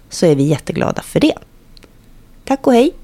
så 0.08 0.26
är 0.26 0.34
vi 0.34 0.42
jätteglada 0.42 1.02
för 1.02 1.20
det. 1.20 1.34
Tack 2.44 2.66
och 2.66 2.72
hej! 2.72 2.94